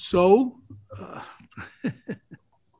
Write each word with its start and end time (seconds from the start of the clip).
So 0.00 0.56
uh, 0.98 1.20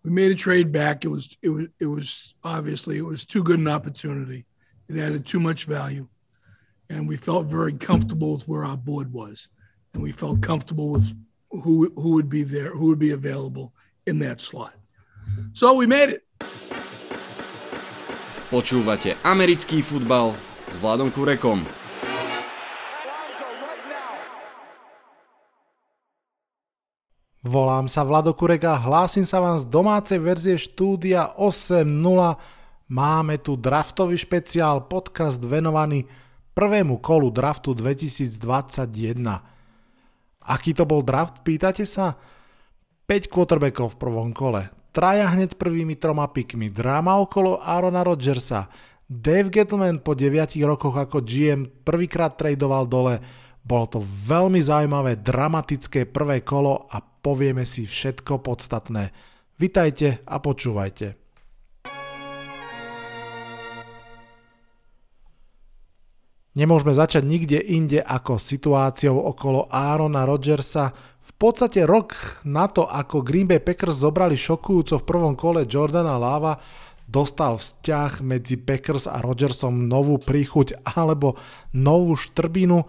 we 0.02 0.10
made 0.10 0.32
a 0.32 0.34
trade 0.34 0.72
back. 0.72 1.04
It 1.04 1.08
was 1.08 1.28
it 1.42 1.50
was 1.50 1.68
it 1.78 1.84
was 1.84 2.34
obviously 2.42 2.96
it 2.96 3.04
was 3.04 3.26
too 3.26 3.42
good 3.42 3.60
an 3.60 3.68
opportunity. 3.68 4.46
It 4.88 4.96
added 4.96 5.26
too 5.26 5.38
much 5.38 5.66
value, 5.66 6.08
and 6.88 7.06
we 7.06 7.18
felt 7.18 7.46
very 7.46 7.74
comfortable 7.74 8.32
with 8.32 8.48
where 8.48 8.64
our 8.64 8.78
board 8.78 9.12
was, 9.12 9.48
and 9.92 10.02
we 10.02 10.12
felt 10.12 10.40
comfortable 10.40 10.88
with 10.88 11.12
who 11.50 11.92
who 11.94 12.14
would 12.14 12.30
be 12.30 12.42
there, 12.42 12.72
who 12.74 12.86
would 12.86 12.98
be 12.98 13.10
available 13.10 13.74
in 14.06 14.18
that 14.20 14.40
slot. 14.40 14.74
So 15.52 15.74
we 15.74 15.86
made 15.86 16.08
it. 16.08 16.24
Počúvate 18.48 19.14
americký 19.22 19.84
futbal 19.84 20.32
s 20.66 20.74
Vladom 20.80 21.12
Kurekom. 21.12 21.79
Volám 27.40 27.88
sa 27.88 28.04
Vlado 28.04 28.36
Kurek 28.36 28.68
a 28.68 28.76
hlásim 28.76 29.24
sa 29.24 29.40
vám 29.40 29.56
z 29.56 29.64
domácej 29.64 30.20
verzie 30.20 30.60
štúdia 30.60 31.32
8.0. 31.40 31.88
Máme 32.92 33.40
tu 33.40 33.56
draftový 33.56 34.20
špeciál, 34.20 34.84
podcast 34.84 35.40
venovaný 35.40 36.04
prvému 36.52 37.00
kolu 37.00 37.32
draftu 37.32 37.72
2021. 37.72 39.24
Aký 40.44 40.76
to 40.76 40.84
bol 40.84 41.00
draft, 41.00 41.40
pýtate 41.40 41.88
sa? 41.88 42.20
5 43.08 43.32
quarterbackov 43.32 43.96
v 43.96 44.00
prvom 44.04 44.36
kole, 44.36 44.68
traja 44.92 45.32
hneď 45.32 45.56
prvými 45.56 45.96
troma 45.96 46.28
pikmi, 46.28 46.68
dráma 46.68 47.16
okolo 47.24 47.56
Aarona 47.56 48.04
Rodgersa, 48.04 48.68
Dave 49.08 49.48
Gettleman 49.48 50.04
po 50.04 50.12
9 50.12 50.60
rokoch 50.60 50.92
ako 50.92 51.24
GM 51.24 51.88
prvýkrát 51.88 52.36
tradoval 52.36 52.84
dole, 52.84 53.24
bolo 53.60 53.86
to 53.86 54.00
veľmi 54.02 54.58
zaujímavé, 54.58 55.20
dramatické 55.20 56.08
prvé 56.08 56.40
kolo 56.40 56.88
a 56.88 57.00
povieme 57.00 57.68
si 57.68 57.84
všetko 57.84 58.40
podstatné. 58.40 59.12
Vitajte 59.60 60.24
a 60.24 60.40
počúvajte. 60.40 61.20
Nemôžeme 66.50 66.90
začať 66.90 67.22
nikde 67.22 67.62
inde 67.62 68.02
ako 68.02 68.34
situáciou 68.34 69.14
okolo 69.16 69.70
Aarona 69.70 70.26
Rodgersa. 70.26 70.90
V 71.22 71.32
podstate 71.38 71.86
rok 71.86 72.10
na 72.42 72.66
to, 72.66 72.90
ako 72.90 73.22
Green 73.22 73.46
Bay 73.46 73.62
Packers 73.62 74.02
zobrali 74.02 74.34
šokujúco 74.34 74.98
v 74.98 75.06
prvom 75.06 75.34
kole 75.38 75.62
Jordana 75.62 76.18
Lava, 76.18 76.58
dostal 77.06 77.54
vzťah 77.54 78.26
medzi 78.26 78.58
Packers 78.58 79.06
a 79.06 79.22
Rodgersom 79.22 79.86
novú 79.86 80.18
príchuť 80.18 80.82
alebo 80.90 81.38
novú 81.70 82.18
štrbinu 82.18 82.82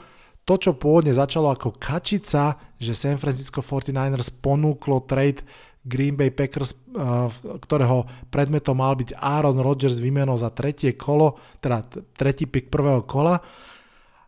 to, 0.52 0.60
čo 0.68 0.72
pôvodne 0.76 1.16
začalo 1.16 1.48
ako 1.48 1.80
kačica, 1.80 2.60
že 2.76 2.92
San 2.92 3.16
Francisco 3.16 3.64
49ers 3.64 4.36
ponúklo 4.44 5.08
trade 5.08 5.48
Green 5.88 6.20
Bay 6.20 6.28
Packers, 6.28 6.76
uh, 6.92 7.32
ktorého 7.64 8.04
predmetom 8.28 8.76
mal 8.76 9.00
byť 9.00 9.16
Aaron 9.16 9.64
Rodgers 9.64 10.04
výmenou 10.04 10.36
za 10.36 10.52
tretie 10.52 11.00
kolo, 11.00 11.40
teda 11.64 11.88
tretí 12.20 12.52
pick 12.52 12.68
prvého 12.68 13.08
kola, 13.08 13.40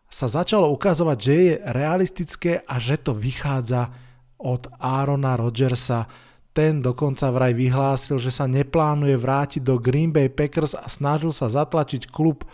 sa 0.08 0.32
začalo 0.32 0.72
ukazovať, 0.72 1.18
že 1.20 1.34
je 1.36 1.54
realistické 1.76 2.64
a 2.64 2.80
že 2.80 2.96
to 2.96 3.12
vychádza 3.12 3.92
od 4.40 4.64
Aarona 4.80 5.36
Rodgersa. 5.36 6.08
Ten 6.56 6.80
dokonca 6.80 7.28
vraj 7.34 7.52
vyhlásil, 7.52 8.16
že 8.16 8.32
sa 8.32 8.48
neplánuje 8.48 9.20
vrátiť 9.20 9.60
do 9.60 9.76
Green 9.76 10.08
Bay 10.08 10.32
Packers 10.32 10.72
a 10.72 10.88
snažil 10.88 11.36
sa 11.36 11.52
zatlačiť 11.52 12.08
klub 12.08 12.48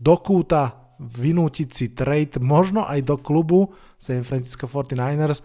do 0.00 0.14
kúta 0.18 0.81
vynútiť 1.02 1.68
si 1.74 1.86
trade 1.90 2.38
možno 2.38 2.86
aj 2.86 3.02
do 3.02 3.16
klubu 3.18 3.74
San 3.98 4.22
Francisco 4.22 4.70
49ers, 4.70 5.42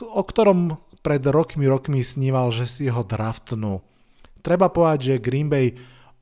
o 0.00 0.22
ktorom 0.24 0.80
pred 1.04 1.22
rokmi, 1.22 1.68
rokmi 1.68 2.00
sníval, 2.02 2.50
že 2.50 2.66
si 2.66 2.84
ho 2.88 3.02
draftnú. 3.04 3.84
Treba 4.40 4.72
povedať, 4.72 5.00
že 5.14 5.22
Green 5.22 5.46
Bay 5.46 5.76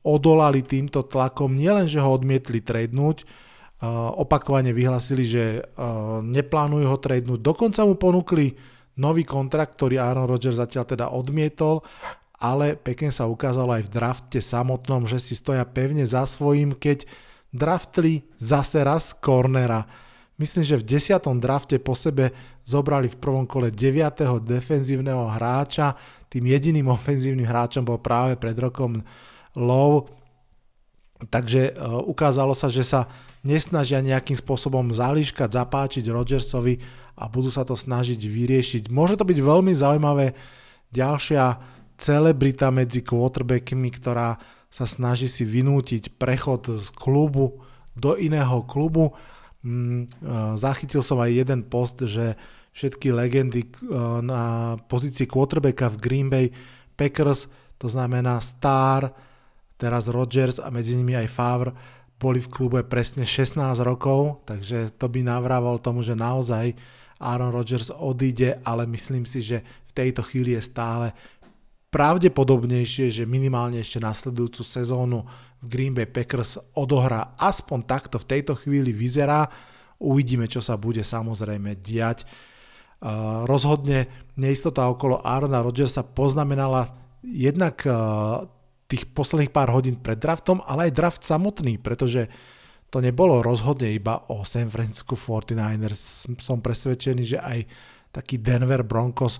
odolali 0.05 0.61
týmto 0.61 1.01
tlakom, 1.05 1.57
nielen, 1.57 1.89
že 1.89 1.97
ho 1.97 2.13
odmietli 2.13 2.61
tradenúť, 2.61 3.25
opakovane 4.15 4.71
vyhlasili, 4.71 5.25
že 5.25 5.65
neplánujú 6.21 6.85
ho 6.85 6.97
tradenúť, 7.01 7.41
dokonca 7.41 7.81
mu 7.83 7.97
ponúkli 7.97 8.53
nový 8.95 9.27
kontrakt, 9.27 9.75
ktorý 9.75 9.99
Aaron 9.99 10.29
Rodgers 10.29 10.61
zatiaľ 10.61 10.85
teda 10.87 11.05
odmietol, 11.11 11.83
ale 12.39 12.79
pekne 12.79 13.09
sa 13.11 13.27
ukázalo 13.27 13.75
aj 13.75 13.83
v 13.89 13.93
drafte 13.93 14.39
samotnom, 14.39 15.03
že 15.09 15.19
si 15.19 15.33
stoja 15.35 15.65
pevne 15.67 16.05
za 16.07 16.23
svojím, 16.23 16.77
keď 16.77 17.03
draftli 17.55 18.21
zase 18.37 18.83
raz 18.83 19.15
cornera. 19.17 19.87
Myslím, 20.35 20.67
že 20.67 20.79
v 20.79 20.87
desiatom 20.99 21.39
drafte 21.39 21.79
po 21.79 21.95
sebe 21.95 22.35
zobrali 22.67 23.07
v 23.07 23.15
prvom 23.15 23.47
kole 23.47 23.71
9. 23.71 24.43
defenzívneho 24.43 25.31
hráča. 25.31 25.95
Tým 26.27 26.51
jediným 26.51 26.91
ofenzívnym 26.97 27.47
hráčom 27.47 27.87
bol 27.87 27.97
práve 28.03 28.35
pred 28.35 28.55
rokom 28.59 28.99
Low. 29.55 30.11
Takže 31.31 31.71
uh, 31.71 32.03
ukázalo 32.03 32.51
sa, 32.51 32.67
že 32.67 32.83
sa 32.83 33.07
nesnažia 33.47 34.03
nejakým 34.03 34.35
spôsobom 34.35 34.91
zališkať, 34.91 35.47
zapáčiť 35.47 36.03
Rodgersovi 36.11 36.83
a 37.15 37.31
budú 37.31 37.47
sa 37.47 37.63
to 37.63 37.79
snažiť 37.79 38.19
vyriešiť. 38.19 38.91
Môže 38.91 39.15
to 39.15 39.23
byť 39.23 39.39
veľmi 39.39 39.71
zaujímavé. 39.71 40.35
Ďalšia 40.91 41.55
celebrita 41.95 42.67
medzi 42.67 42.99
quarterbackmi, 42.99 43.89
ktorá 43.95 44.35
sa 44.69 44.85
snaží 44.89 45.31
si 45.31 45.47
vynútiť 45.47 46.19
prechod 46.19 46.67
z 46.67 46.87
klubu 46.93 47.63
do 47.95 48.19
iného 48.19 48.61
klubu. 48.67 49.15
Mm, 49.63 50.05
e, 50.05 50.29
zachytil 50.59 51.01
som 51.01 51.17
aj 51.23 51.31
jeden 51.31 51.61
post, 51.65 52.03
že 52.03 52.35
všetky 52.75 53.15
legendy 53.15 53.63
e, 53.63 53.69
na 54.19 54.75
pozícii 54.91 55.25
quarterbacka 55.25 55.87
v 55.95 56.01
Green 56.03 56.27
Bay 56.27 56.51
Packers, 56.99 57.47
to 57.79 57.87
znamená 57.87 58.39
Star, 58.43 59.11
teraz 59.79 60.11
Rodgers 60.11 60.59
a 60.59 60.71
medzi 60.71 60.95
nimi 60.95 61.15
aj 61.15 61.31
Favre, 61.31 61.71
boli 62.15 62.39
v 62.39 62.51
klube 62.51 62.79
presne 62.87 63.27
16 63.27 63.59
rokov, 63.83 64.47
takže 64.47 64.95
to 64.95 65.11
by 65.11 65.19
navrával 65.19 65.79
tomu, 65.83 65.99
že 65.99 66.15
naozaj 66.15 66.71
Aaron 67.19 67.51
Rodgers 67.51 67.91
odíde, 67.91 68.59
ale 68.63 68.87
myslím 68.87 69.27
si, 69.27 69.43
že 69.43 69.63
v 69.63 69.91
tejto 69.91 70.23
chvíli 70.23 70.55
je 70.55 70.63
stále 70.63 71.11
pravdepodobnejšie, 71.95 73.07
že 73.07 73.23
minimálne 73.23 73.79
ešte 73.79 74.03
nasledujúcu 74.03 74.67
sezónu 74.67 75.23
v 75.63 75.65
Green 75.71 75.95
Bay 75.95 76.03
Packers 76.03 76.59
odohrá 76.75 77.39
aspoň 77.39 77.87
takto 77.87 78.19
v 78.19 78.35
tejto 78.35 78.59
chvíli 78.59 78.91
vyzerá. 78.91 79.47
Uvidíme, 80.03 80.51
čo 80.51 80.59
sa 80.59 80.75
bude 80.75 81.07
samozrejme 81.07 81.79
diať. 81.79 82.27
Uh, 82.99 83.47
rozhodne 83.47 84.11
neistota 84.35 84.91
okolo 84.91 85.23
Aarona 85.23 85.63
Rodgersa 85.63 86.03
poznamenala 86.03 86.83
jednak 87.23 87.79
uh, 87.87 88.43
tých 88.91 89.07
posledných 89.15 89.55
pár 89.55 89.71
hodín 89.71 89.95
pred 89.95 90.19
draftom, 90.19 90.59
ale 90.67 90.91
aj 90.91 90.97
draft 90.99 91.21
samotný, 91.23 91.79
pretože 91.79 92.27
to 92.91 92.99
nebolo 92.99 93.39
rozhodne 93.39 93.87
iba 93.95 94.19
o 94.35 94.43
San 94.43 94.67
Francisco 94.67 95.15
49ers. 95.15 96.27
Som 96.43 96.59
presvedčený, 96.59 97.23
že 97.23 97.39
aj 97.39 97.59
taký 98.11 98.43
Denver 98.43 98.83
Broncos 98.83 99.39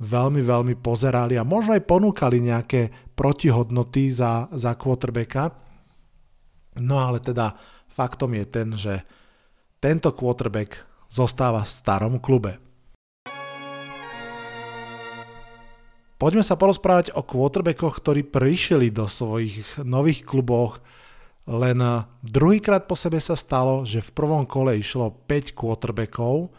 veľmi, 0.00 0.40
veľmi 0.40 0.74
pozerali 0.80 1.36
a 1.36 1.44
možno 1.44 1.76
aj 1.76 1.84
ponúkali 1.84 2.40
nejaké 2.40 3.12
protihodnoty 3.12 4.08
za, 4.08 4.48
za 4.56 4.72
quarterbacka. 4.74 5.52
No 6.80 7.04
ale 7.04 7.20
teda 7.20 7.52
faktom 7.92 8.32
je 8.32 8.44
ten, 8.48 8.68
že 8.72 9.04
tento 9.76 10.08
quarterback 10.16 10.80
zostáva 11.12 11.60
v 11.60 11.72
starom 11.72 12.16
klube. 12.16 12.56
Poďme 16.20 16.44
sa 16.44 16.56
porozprávať 16.56 17.16
o 17.16 17.24
quarterbackoch, 17.24 17.96
ktorí 18.04 18.28
prišli 18.28 18.92
do 18.92 19.08
svojich 19.08 19.80
nových 19.88 20.20
kluboch. 20.24 20.76
Len 21.48 21.80
druhýkrát 22.20 22.84
po 22.84 22.92
sebe 22.92 23.16
sa 23.24 23.32
stalo, 23.32 23.88
že 23.88 24.04
v 24.04 24.12
prvom 24.12 24.44
kole 24.44 24.76
išlo 24.76 25.24
5 25.24 25.56
quarterbackov 25.56 26.52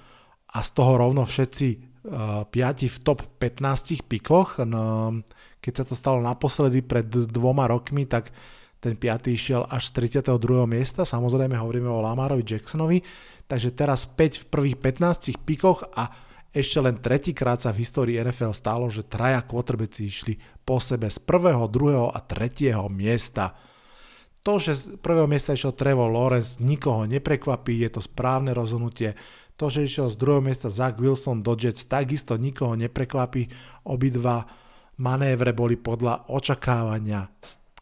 a 0.50 0.58
z 0.66 0.70
toho 0.74 0.98
rovno 0.98 1.30
všetci 1.30 1.91
5 2.06 2.50
v 2.88 2.98
top 3.06 3.26
15 3.38 4.02
pikoch. 4.06 4.58
No, 4.66 5.14
keď 5.62 5.74
sa 5.74 5.84
to 5.86 5.94
stalo 5.94 6.18
naposledy 6.20 6.82
pred 6.82 7.06
dvoma 7.10 7.70
rokmi, 7.70 8.10
tak 8.10 8.34
ten 8.82 8.98
5 8.98 9.30
išiel 9.30 9.62
až 9.70 9.94
z 9.94 10.10
32. 10.18 10.66
miesta, 10.66 11.06
samozrejme 11.06 11.54
hovoríme 11.54 11.86
o 11.86 12.02
Lamarovi 12.02 12.42
Jacksonovi, 12.42 13.06
takže 13.46 13.78
teraz 13.78 14.10
5 14.10 14.42
v 14.42 14.46
prvých 14.50 14.78
15 14.82 15.38
pikoch 15.46 15.86
a 15.94 16.10
ešte 16.52 16.84
len 16.84 17.00
tretíkrát 17.00 17.64
sa 17.64 17.72
v 17.72 17.86
histórii 17.86 18.20
NFL 18.20 18.52
stalo, 18.52 18.90
že 18.92 19.08
traja 19.08 19.40
quarterbacki 19.46 20.10
išli 20.10 20.34
po 20.66 20.84
sebe 20.84 21.08
z 21.08 21.22
prvého, 21.22 21.64
druhého 21.70 22.12
a 22.12 22.20
tretieho 22.20 22.92
miesta. 22.92 23.56
To, 24.42 24.58
že 24.58 24.74
z 24.74 24.84
prvého 24.98 25.30
miesta 25.30 25.54
išiel 25.54 25.78
Trevor 25.78 26.10
Lawrence, 26.10 26.58
nikoho 26.60 27.06
neprekvapí, 27.06 27.78
je 27.86 27.90
to 27.94 28.02
správne 28.02 28.52
rozhodnutie. 28.52 29.14
To, 29.60 29.70
že 29.70 29.86
išiel 29.86 30.10
z 30.10 30.18
druhého 30.18 30.44
miesta 30.44 30.70
Zach 30.70 30.98
Wilson 30.98 31.46
do 31.46 31.54
Jets, 31.54 31.86
takisto 31.86 32.38
nikoho 32.38 32.74
neprekvapí. 32.78 33.48
Obidva 33.86 34.48
manévre 34.98 35.54
boli 35.54 35.78
podľa 35.78 36.30
očakávania. 36.30 37.30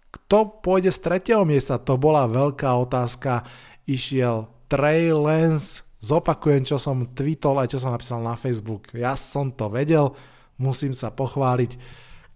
Kto 0.10 0.63
pôjde 0.63 0.89
z 0.89 1.00
tretieho 1.00 1.44
miesta? 1.45 1.77
To 1.77 1.95
bola 1.95 2.25
veľká 2.25 2.68
otázka. 2.75 3.45
Išiel 3.86 4.50
Trey 4.69 5.13
Lance 5.13 5.88
zopakujem, 6.00 6.63
čo 6.63 6.80
som 6.80 7.04
tweetol 7.04 7.60
aj 7.60 7.75
čo 7.75 7.80
som 7.83 7.92
napísal 7.92 8.24
na 8.24 8.39
Facebook. 8.39 8.92
Ja 8.95 9.19
som 9.19 9.51
to 9.51 9.68
vedel, 9.68 10.15
musím 10.56 10.95
sa 10.95 11.12
pochváliť. 11.12 11.75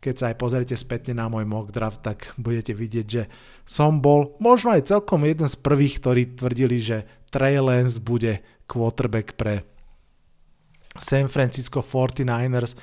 Keď 0.04 0.16
sa 0.20 0.26
aj 0.34 0.36
pozrite 0.36 0.76
spätne 0.76 1.16
na 1.16 1.32
môj 1.32 1.48
mock 1.48 1.72
draft, 1.72 2.04
tak 2.04 2.36
budete 2.36 2.76
vidieť, 2.76 3.08
že 3.08 3.24
som 3.64 4.04
bol 4.04 4.36
možno 4.44 4.76
aj 4.76 4.92
celkom 4.92 5.24
jeden 5.24 5.48
z 5.48 5.56
prvých, 5.56 6.04
ktorí 6.04 6.22
tvrdili, 6.36 6.78
že 6.84 7.08
Trey 7.32 7.56
Lance 7.64 8.04
bude 8.04 8.44
quarterback 8.74 9.38
pre 9.38 9.62
San 10.98 11.30
Francisco 11.30 11.86
49ers. 11.86 12.74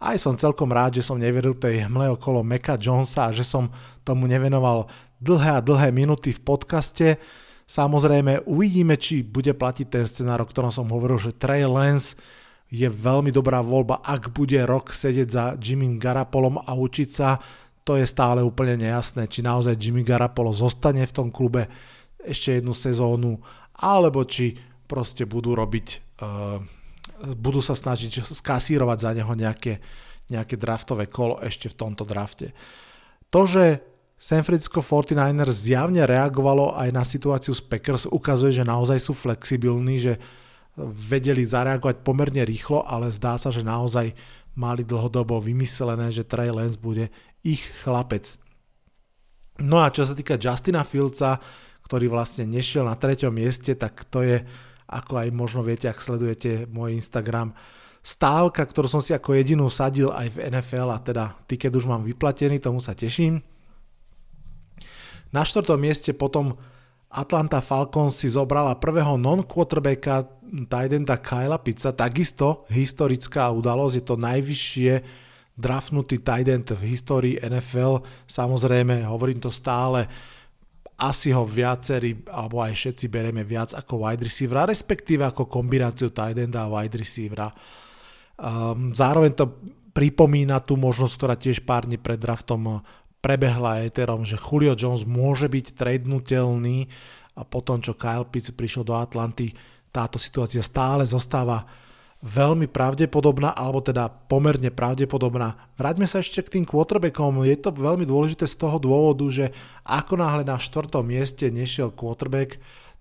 Aj 0.00 0.16
som 0.16 0.36
celkom 0.36 0.72
rád, 0.72 1.00
že 1.00 1.04
som 1.04 1.20
neveril 1.20 1.56
tej 1.56 1.88
hmle 1.88 2.16
okolo 2.16 2.40
Meka 2.40 2.80
Jonesa 2.80 3.28
a 3.28 3.36
že 3.36 3.44
som 3.44 3.68
tomu 4.04 4.24
nevenoval 4.28 4.88
dlhé 5.20 5.60
a 5.60 5.64
dlhé 5.64 5.92
minuty 5.92 6.32
v 6.32 6.44
podcaste. 6.44 7.16
Samozrejme, 7.68 8.44
uvidíme, 8.48 9.00
či 9.00 9.24
bude 9.24 9.56
platiť 9.56 9.86
ten 9.88 10.04
scenár, 10.04 10.44
o 10.44 10.48
ktorom 10.48 10.72
som 10.72 10.88
hovoril, 10.88 11.16
že 11.16 11.36
Trey 11.36 11.64
Lance 11.64 12.16
je 12.68 12.86
veľmi 12.86 13.32
dobrá 13.32 13.62
voľba, 13.64 14.04
ak 14.04 14.36
bude 14.36 14.58
rok 14.66 14.92
sedieť 14.92 15.28
za 15.30 15.44
Jimmy 15.56 15.96
Garapolom 15.96 16.60
a 16.60 16.76
učiť 16.76 17.08
sa, 17.08 17.40
to 17.86 17.94
je 17.94 18.04
stále 18.04 18.42
úplne 18.42 18.74
nejasné, 18.82 19.30
či 19.30 19.46
naozaj 19.46 19.78
Jimmy 19.78 20.02
Garapolo 20.02 20.50
zostane 20.50 21.06
v 21.06 21.14
tom 21.14 21.28
klube 21.30 21.70
ešte 22.18 22.58
jednu 22.58 22.74
sezónu, 22.74 23.38
alebo 23.78 24.26
či 24.26 24.58
proste 24.86 25.26
budú 25.26 25.58
robiť, 25.58 25.86
uh, 26.22 26.62
budú 27.34 27.60
sa 27.60 27.74
snažiť 27.74 28.22
skasírovať 28.22 28.98
za 29.02 29.10
neho 29.12 29.32
nejaké, 29.34 29.82
nejaké 30.30 30.54
draftové 30.56 31.10
kolo 31.10 31.42
ešte 31.42 31.68
v 31.70 31.78
tomto 31.78 32.06
drafte. 32.06 32.54
To, 33.34 33.44
že 33.44 33.82
San 34.16 34.40
Francisco 34.46 34.80
49ers 34.80 35.52
zjavne 35.52 36.08
reagovalo 36.08 36.72
aj 36.72 36.88
na 36.88 37.04
situáciu 37.04 37.52
z 37.52 37.60
Packers, 37.68 38.08
ukazuje, 38.08 38.56
že 38.56 38.64
naozaj 38.64 38.96
sú 38.96 39.12
flexibilní, 39.12 40.00
že 40.00 40.14
vedeli 40.80 41.44
zareagovať 41.44 42.00
pomerne 42.00 42.44
rýchlo, 42.44 42.84
ale 42.84 43.12
zdá 43.12 43.36
sa, 43.36 43.52
že 43.52 43.64
naozaj 43.64 44.16
mali 44.56 44.88
dlhodobo 44.88 45.40
vymyslené, 45.40 46.08
že 46.08 46.24
Trey 46.24 46.48
Lance 46.48 46.80
bude 46.80 47.12
ich 47.44 47.60
chlapec. 47.84 48.40
No 49.60 49.80
a 49.84 49.92
čo 49.92 50.04
sa 50.04 50.16
týka 50.16 50.40
Justina 50.40 50.84
Fieldsa, 50.84 51.40
ktorý 51.84 52.12
vlastne 52.12 52.48
nešiel 52.48 52.84
na 52.84 52.96
treťom 52.96 53.32
mieste, 53.32 53.72
tak 53.76 54.04
to 54.08 54.20
je, 54.24 54.36
ako 54.86 55.26
aj 55.26 55.28
možno 55.34 55.66
viete, 55.66 55.90
ak 55.90 55.98
sledujete 55.98 56.70
môj 56.70 56.98
Instagram, 56.98 57.54
stávka, 58.06 58.62
ktorú 58.62 58.86
som 58.86 59.02
si 59.02 59.10
ako 59.10 59.34
jedinú 59.34 59.66
sadil 59.66 60.14
aj 60.14 60.38
v 60.38 60.40
NFL 60.54 60.94
a 60.94 61.02
teda 61.02 61.24
tiket 61.50 61.74
už 61.74 61.90
mám 61.90 62.06
vyplatený, 62.06 62.62
tomu 62.62 62.78
sa 62.78 62.94
teším. 62.94 63.42
Na 65.34 65.42
štvrtom 65.42 65.74
mieste 65.74 66.14
potom 66.14 66.54
Atlanta 67.10 67.58
Falcons 67.58 68.14
si 68.14 68.30
zobrala 68.30 68.78
prvého 68.78 69.18
non-quarterbacka 69.18 70.30
Tidenta 70.46 71.18
Kyla 71.18 71.58
Pizza, 71.58 71.90
takisto 71.90 72.62
historická 72.70 73.50
udalosť, 73.50 73.94
je 73.98 74.04
to 74.06 74.14
najvyššie 74.14 74.92
draftnutý 75.58 76.22
Tident 76.22 76.76
v 76.76 76.82
histórii 76.94 77.34
NFL, 77.42 78.06
samozrejme, 78.30 79.02
hovorím 79.08 79.42
to 79.42 79.50
stále, 79.50 80.06
asi 80.96 81.28
ho 81.28 81.44
viacerí, 81.44 82.24
alebo 82.32 82.64
aj 82.64 82.72
všetci 82.72 83.06
bereme 83.12 83.44
viac 83.44 83.76
ako 83.76 84.00
wide 84.00 84.24
receivera, 84.24 84.64
respektíve 84.64 85.28
ako 85.28 85.44
kombináciu 85.44 86.08
Tidenta 86.08 86.64
a 86.64 86.72
wide 86.72 86.96
receivera. 86.96 87.52
Um, 88.40 88.96
zároveň 88.96 89.32
to 89.36 89.60
pripomína 89.92 90.64
tú 90.64 90.80
možnosť, 90.80 91.14
ktorá 91.16 91.34
tiež 91.36 91.64
pár 91.64 91.84
dní 91.84 92.00
pred 92.00 92.16
draftom 92.16 92.80
prebehla 93.20 93.84
éterom, 93.84 94.24
že 94.24 94.40
Julio 94.40 94.76
Jones 94.76 95.08
môže 95.08 95.48
byť 95.48 95.76
tradenutelný 95.76 96.88
a 97.36 97.44
potom, 97.44 97.80
čo 97.80 97.96
Kyle 97.96 98.28
Pitts 98.28 98.52
prišiel 98.52 98.84
do 98.84 98.96
Atlanty, 98.96 99.52
táto 99.92 100.16
situácia 100.20 100.60
stále 100.60 101.08
zostáva 101.08 101.64
veľmi 102.24 102.66
pravdepodobná, 102.66 103.52
alebo 103.52 103.84
teda 103.84 104.08
pomerne 104.08 104.72
pravdepodobná. 104.72 105.56
Vráťme 105.76 106.08
sa 106.08 106.24
ešte 106.24 106.42
k 106.42 106.52
tým 106.58 106.64
quarterbackom. 106.64 107.44
Je 107.44 107.56
to 107.60 107.70
veľmi 107.76 108.08
dôležité 108.08 108.48
z 108.48 108.56
toho 108.56 108.80
dôvodu, 108.80 109.24
že 109.28 109.52
ako 109.84 110.18
náhle 110.18 110.42
na 110.42 110.56
štvrtom 110.56 111.04
mieste 111.04 111.52
nešiel 111.52 111.92
quarterback, 111.92 112.56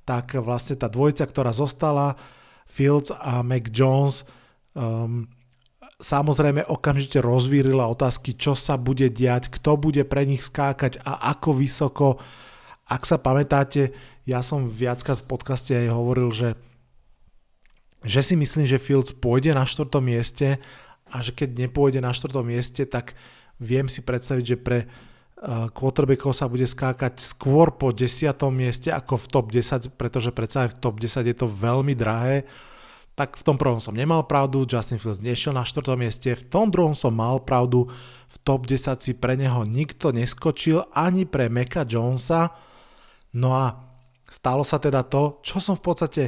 tak 0.06 0.38
vlastne 0.38 0.78
tá 0.78 0.92
dvojica, 0.92 1.26
ktorá 1.26 1.56
zostala, 1.56 2.20
Fields 2.66 3.14
a 3.14 3.42
Mac 3.46 3.70
Jones, 3.70 4.26
um, 4.74 5.26
samozrejme 6.02 6.66
okamžite 6.68 7.22
rozvírila 7.22 7.88
otázky, 7.88 8.36
čo 8.36 8.54
sa 8.58 8.76
bude 8.76 9.08
diať, 9.10 9.48
kto 9.54 9.80
bude 9.80 10.04
pre 10.04 10.28
nich 10.28 10.44
skákať 10.44 11.00
a 11.02 11.34
ako 11.34 11.56
vysoko. 11.56 12.08
Ak 12.86 13.08
sa 13.08 13.18
pamätáte, 13.18 13.96
ja 14.26 14.42
som 14.42 14.70
viackrát 14.70 15.22
v 15.22 15.30
podcaste 15.30 15.74
aj 15.74 15.94
hovoril, 15.94 16.30
že, 16.34 16.50
že 18.06 18.22
si 18.22 18.38
myslím, 18.38 18.70
že 18.70 18.82
Fields 18.82 19.12
pôjde 19.18 19.52
na 19.58 19.66
štvrtom 19.66 20.06
mieste 20.06 20.62
a 21.10 21.20
že 21.20 21.34
keď 21.34 21.68
nepôjde 21.68 22.00
na 22.00 22.14
štvrtom 22.14 22.46
mieste, 22.46 22.86
tak 22.86 23.18
viem 23.58 23.90
si 23.90 24.06
predstaviť, 24.06 24.46
že 24.46 24.58
pre 24.62 24.80
uh, 24.86 25.68
quarterbackov 25.74 26.38
sa 26.38 26.46
bude 26.46 26.70
skákať 26.70 27.18
skôr 27.18 27.74
po 27.74 27.90
10. 27.90 28.30
mieste 28.54 28.94
ako 28.94 29.20
v 29.20 29.26
top 29.34 29.46
10, 29.50 29.98
pretože 29.98 30.30
predsa 30.30 30.70
aj 30.70 30.78
v 30.78 30.80
top 30.80 30.96
10 31.02 31.26
je 31.26 31.36
to 31.36 31.48
veľmi 31.50 31.98
drahé 31.98 32.46
tak 33.16 33.40
v 33.40 33.44
tom 33.48 33.56
prvom 33.56 33.80
som 33.80 33.96
nemal 33.96 34.28
pravdu, 34.28 34.68
Justin 34.68 35.00
Fields 35.00 35.24
nešiel 35.24 35.56
na 35.56 35.64
4. 35.64 35.96
mieste, 35.96 36.36
v 36.36 36.46
tom 36.52 36.68
druhom 36.68 36.92
som 36.92 37.16
mal 37.16 37.40
pravdu, 37.40 37.88
v 38.28 38.38
top 38.44 38.68
10 38.68 39.00
si 39.00 39.16
pre 39.16 39.40
neho 39.40 39.64
nikto 39.64 40.12
neskočil, 40.12 40.84
ani 40.92 41.24
pre 41.24 41.48
Meka 41.48 41.88
Jonesa. 41.88 42.52
No 43.32 43.56
a 43.56 43.80
stalo 44.28 44.68
sa 44.68 44.84
teda 44.84 45.08
to, 45.08 45.40
čo 45.40 45.64
som 45.64 45.80
v 45.80 45.84
podstate 45.88 46.24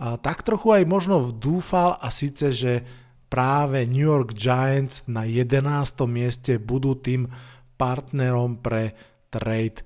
tak 0.00 0.40
trochu 0.40 0.80
aj 0.80 0.84
možno 0.88 1.20
vdúfal 1.20 2.00
a 2.00 2.08
síce, 2.08 2.56
že 2.56 2.72
práve 3.28 3.84
New 3.84 4.08
York 4.08 4.32
Giants 4.32 5.04
na 5.04 5.28
11. 5.28 5.60
mieste 6.08 6.56
budú 6.56 6.96
tým 6.96 7.28
partnerom 7.76 8.58
pre 8.64 8.96
trade 9.28 9.84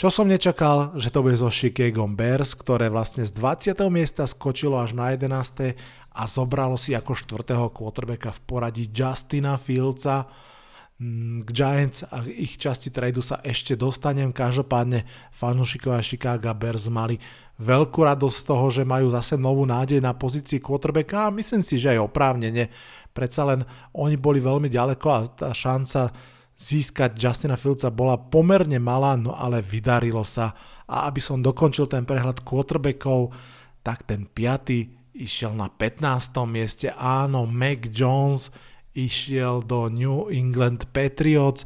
čo 0.00 0.08
som 0.08 0.30
nečakal, 0.30 0.96
že 0.96 1.12
to 1.12 1.20
bude 1.20 1.36
so 1.36 1.52
Chicago 1.52 2.08
Bears, 2.08 2.56
ktoré 2.56 2.88
vlastne 2.88 3.20
z 3.26 3.36
20. 3.36 3.74
miesta 3.92 4.24
skočilo 4.24 4.80
až 4.80 4.96
na 4.96 5.12
11. 5.12 5.76
a 6.16 6.22
zobralo 6.24 6.80
si 6.80 6.96
ako 6.96 7.12
štvrtého 7.12 7.68
quarterbacka 7.68 8.32
v 8.32 8.40
poradí 8.48 8.88
Justina 8.88 9.60
Fieldsa. 9.60 10.30
Mm, 11.00 11.44
k 11.44 11.48
Giants 11.52 12.08
a 12.08 12.24
ich 12.24 12.56
časti 12.56 12.88
tradu 12.88 13.20
sa 13.20 13.44
ešte 13.44 13.76
dostanem, 13.76 14.32
každopádne 14.32 15.04
fanúšikovia 15.36 16.00
Chicago 16.00 16.52
Bears 16.56 16.88
mali 16.88 17.20
veľkú 17.60 18.00
radosť 18.00 18.36
z 18.40 18.46
toho, 18.48 18.66
že 18.72 18.88
majú 18.88 19.12
zase 19.12 19.36
novú 19.36 19.68
nádej 19.68 20.00
na 20.00 20.16
pozícii 20.16 20.58
quarterbacka 20.58 21.28
a 21.28 21.34
myslím 21.36 21.60
si, 21.60 21.76
že 21.76 21.92
aj 21.94 22.08
oprávnene. 22.08 22.72
Predsa 23.12 23.44
len 23.44 23.60
oni 23.92 24.16
boli 24.16 24.40
veľmi 24.40 24.72
ďaleko 24.72 25.06
a 25.12 25.18
tá 25.28 25.50
šanca 25.52 26.08
získať 26.56 27.16
Justina 27.16 27.60
Fieldsa 27.60 27.92
bola 27.92 28.16
pomerne 28.16 28.80
malá, 28.80 29.16
no 29.16 29.36
ale 29.36 29.60
vydarilo 29.60 30.24
sa. 30.24 30.52
A 30.90 31.06
aby 31.06 31.20
som 31.20 31.44
dokončil 31.44 31.88
ten 31.88 32.08
prehľad 32.08 32.44
quarterbackov, 32.44 33.32
tak 33.80 34.04
ten 34.04 34.28
piatý 34.28 34.92
išiel 35.16 35.56
na 35.56 35.68
15. 35.68 36.32
mieste. 36.48 36.92
Áno, 36.96 37.44
Mac 37.44 37.88
Jones 37.92 38.52
išiel 38.96 39.64
do 39.64 39.88
New 39.88 40.28
England 40.32 40.88
Patriots. 40.92 41.64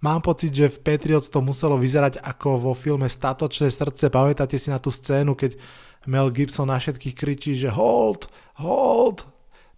Mám 0.00 0.24
pocit, 0.24 0.56
že 0.56 0.72
v 0.72 0.80
Patriots 0.80 1.28
to 1.28 1.44
muselo 1.44 1.76
vyzerať 1.76 2.24
ako 2.24 2.56
vo 2.56 2.72
filme 2.72 3.04
Statočné 3.04 3.68
srdce. 3.68 4.08
Pamätáte 4.08 4.56
si 4.56 4.72
na 4.72 4.80
tú 4.80 4.88
scénu, 4.88 5.36
keď 5.36 5.60
Mel 6.08 6.32
Gibson 6.32 6.72
na 6.72 6.80
všetkých 6.80 7.12
kričí, 7.12 7.52
že 7.52 7.68
hold, 7.68 8.32
hold, 8.56 9.28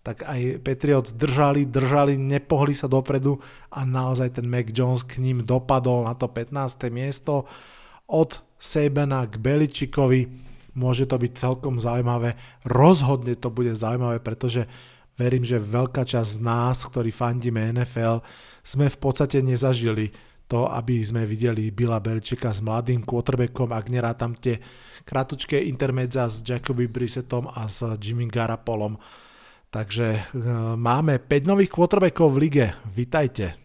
tak 0.06 0.22
aj 0.22 0.62
Patriots 0.62 1.14
držali, 1.14 1.66
držali, 1.66 2.14
nepohli 2.18 2.74
sa 2.74 2.86
dopredu 2.86 3.38
a 3.70 3.82
naozaj 3.82 4.38
ten 4.38 4.46
Mac 4.46 4.70
Jones 4.70 5.02
k 5.02 5.18
ním 5.18 5.42
dopadol 5.42 6.06
na 6.06 6.14
to 6.14 6.30
15. 6.30 6.90
miesto. 6.94 7.46
Od 8.06 8.30
Sabana 8.58 9.26
k 9.26 9.38
Beličikovi 9.38 10.30
môže 10.78 11.06
to 11.06 11.18
byť 11.18 11.32
celkom 11.34 11.82
zaujímavé. 11.82 12.38
Rozhodne 12.66 13.34
to 13.34 13.50
bude 13.50 13.74
zaujímavé, 13.74 14.22
pretože 14.22 14.66
verím, 15.18 15.42
že 15.42 15.62
veľká 15.62 16.06
časť 16.06 16.38
z 16.38 16.42
nás, 16.42 16.86
ktorí 16.86 17.10
fandíme 17.10 17.74
NFL, 17.74 18.22
sme 18.62 18.86
v 18.88 18.96
podstate 18.98 19.42
nezažili 19.42 20.14
to, 20.46 20.70
aby 20.70 21.02
sme 21.02 21.26
videli 21.26 21.74
Billa 21.74 21.98
Beličika 21.98 22.54
s 22.54 22.62
mladým 22.62 23.02
quarterbackom, 23.02 23.74
ak 23.74 23.90
nerátam 23.90 24.38
tie 24.38 24.62
kratučké 25.02 25.58
intermedza 25.66 26.30
s 26.30 26.46
Jacoby 26.46 26.86
Brissettom 26.86 27.50
a 27.50 27.66
s 27.66 27.82
Jimmy 27.98 28.30
Garapolom 28.30 28.98
Takže 29.72 30.06
e, 30.12 30.20
máme 30.76 31.16
5 31.16 31.48
nových 31.48 31.72
quarterbackov 31.72 32.36
v 32.36 32.40
lige. 32.44 32.66
Vitajte. 32.92 33.56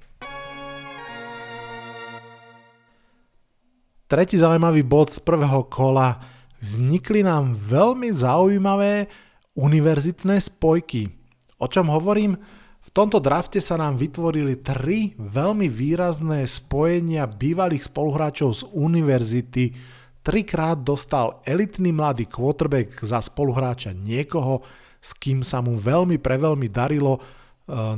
Tretí 4.07 4.39
zaujímavý 4.39 4.87
bod 4.87 5.11
z 5.11 5.19
prvého 5.19 5.67
kola. 5.67 6.15
Vznikli 6.63 7.27
nám 7.27 7.59
veľmi 7.59 8.07
zaujímavé 8.15 9.11
univerzitné 9.59 10.39
spojky. 10.39 11.11
O 11.59 11.67
čom 11.67 11.91
hovorím? 11.91 12.39
V 12.87 12.89
tomto 12.95 13.19
drafte 13.19 13.59
sa 13.59 13.75
nám 13.75 13.99
vytvorili 13.99 14.63
tri 14.63 15.11
veľmi 15.19 15.67
výrazné 15.67 16.47
spojenia 16.47 17.27
bývalých 17.27 17.91
spoluhráčov 17.91 18.49
z 18.55 18.61
univerzity, 18.71 19.75
trikrát 20.23 20.79
dostal 20.79 21.43
elitný 21.43 21.91
mladý 21.91 22.31
quarterback 22.31 23.03
za 23.03 23.19
spoluhráča 23.19 23.91
niekoho, 23.91 24.63
s 25.03 25.11
kým 25.19 25.43
sa 25.43 25.59
mu 25.59 25.75
veľmi 25.75 26.15
preveľmi 26.15 26.71
darilo 26.71 27.19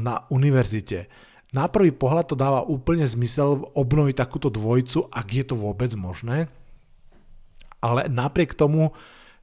na 0.01 0.25
univerzite. 0.33 1.05
Na 1.53 1.69
prvý 1.69 1.93
pohľad 1.93 2.33
to 2.33 2.35
dáva 2.37 2.65
úplne 2.65 3.05
zmysel 3.05 3.69
obnoviť 3.77 4.15
takúto 4.17 4.49
dvojicu, 4.49 5.05
ak 5.09 5.27
je 5.29 5.43
to 5.45 5.55
vôbec 5.57 5.93
možné. 5.93 6.49
Ale 7.77 8.09
napriek 8.09 8.57
tomu, 8.57 8.93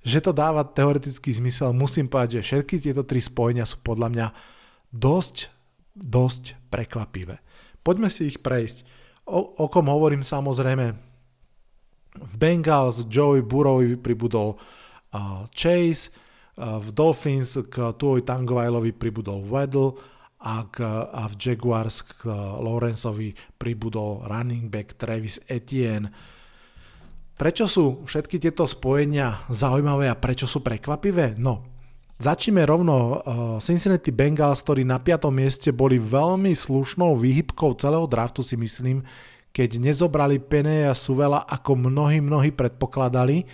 že 0.02 0.22
to 0.22 0.34
dáva 0.34 0.66
teoretický 0.66 1.30
zmysel, 1.34 1.70
musím 1.74 2.10
povedať, 2.10 2.42
že 2.42 2.46
všetky 2.46 2.82
tieto 2.82 3.02
tri 3.06 3.22
spojenia 3.22 3.66
sú 3.66 3.78
podľa 3.82 4.10
mňa 4.10 4.26
dosť, 4.96 5.52
dosť 5.92 6.56
prekvapivé. 6.72 7.38
Poďme 7.84 8.10
si 8.10 8.32
ich 8.32 8.42
prejsť. 8.42 8.82
O, 9.28 9.54
o 9.60 9.66
kom 9.68 9.86
hovorím 9.92 10.24
samozrejme. 10.26 10.86
V 12.16 12.34
Bengals 12.40 13.04
Joey 13.06 13.44
Burrow 13.44 13.84
pribudol 14.00 14.56
uh, 14.56 15.44
Chase, 15.52 16.10
uh, 16.56 16.80
v 16.80 16.88
Dolphins 16.96 17.60
k 17.68 17.92
Tuovi 17.92 18.24
Tangovailovi 18.24 18.96
pribudol 18.96 19.44
Weddle 19.44 20.00
a, 20.40 20.64
k, 20.64 20.80
a 21.12 21.28
v 21.28 21.34
Jaguars 21.36 22.00
k 22.00 22.28
Lawrenceovi 22.60 23.36
pribudol 23.60 24.24
running 24.24 24.72
back 24.72 24.96
Travis 24.96 25.40
Etienne 25.48 26.08
Prečo 27.36 27.68
sú 27.68 27.84
všetky 28.08 28.40
tieto 28.40 28.64
spojenia 28.64 29.44
zaujímavé 29.52 30.08
a 30.08 30.16
prečo 30.16 30.48
sú 30.48 30.64
prekvapivé? 30.64 31.36
No, 31.36 31.75
začneme 32.16 32.64
rovno 32.64 32.94
uh, 32.96 33.16
Cincinnati 33.60 34.12
Bengals, 34.12 34.64
ktorí 34.64 34.82
na 34.84 34.96
5. 35.00 35.28
mieste 35.32 35.68
boli 35.72 36.00
veľmi 36.00 36.52
slušnou 36.56 37.16
výhybkou 37.16 37.76
celého 37.76 38.08
draftu 38.08 38.40
si 38.40 38.56
myslím, 38.56 39.04
keď 39.52 39.80
nezobrali 39.80 40.36
Peneja 40.40 40.92
Suvela 40.92 41.44
ako 41.44 41.88
mnohí, 41.88 42.20
mnohí 42.20 42.52
predpokladali 42.52 43.48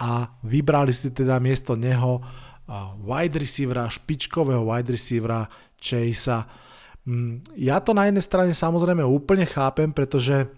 a 0.00 0.26
vybrali 0.40 0.92
si 0.92 1.12
teda 1.12 1.36
miesto 1.40 1.76
neho 1.76 2.20
uh, 2.20 2.96
wide 3.04 3.40
receivera, 3.40 3.88
špičkového 3.88 4.64
wide 4.64 4.90
receivera 4.92 5.44
Chasea. 5.76 6.44
Mm, 7.04 7.44
ja 7.60 7.80
to 7.84 7.92
na 7.92 8.08
jednej 8.08 8.24
strane 8.24 8.52
samozrejme 8.56 9.04
úplne 9.04 9.44
chápem, 9.44 9.92
pretože 9.92 10.48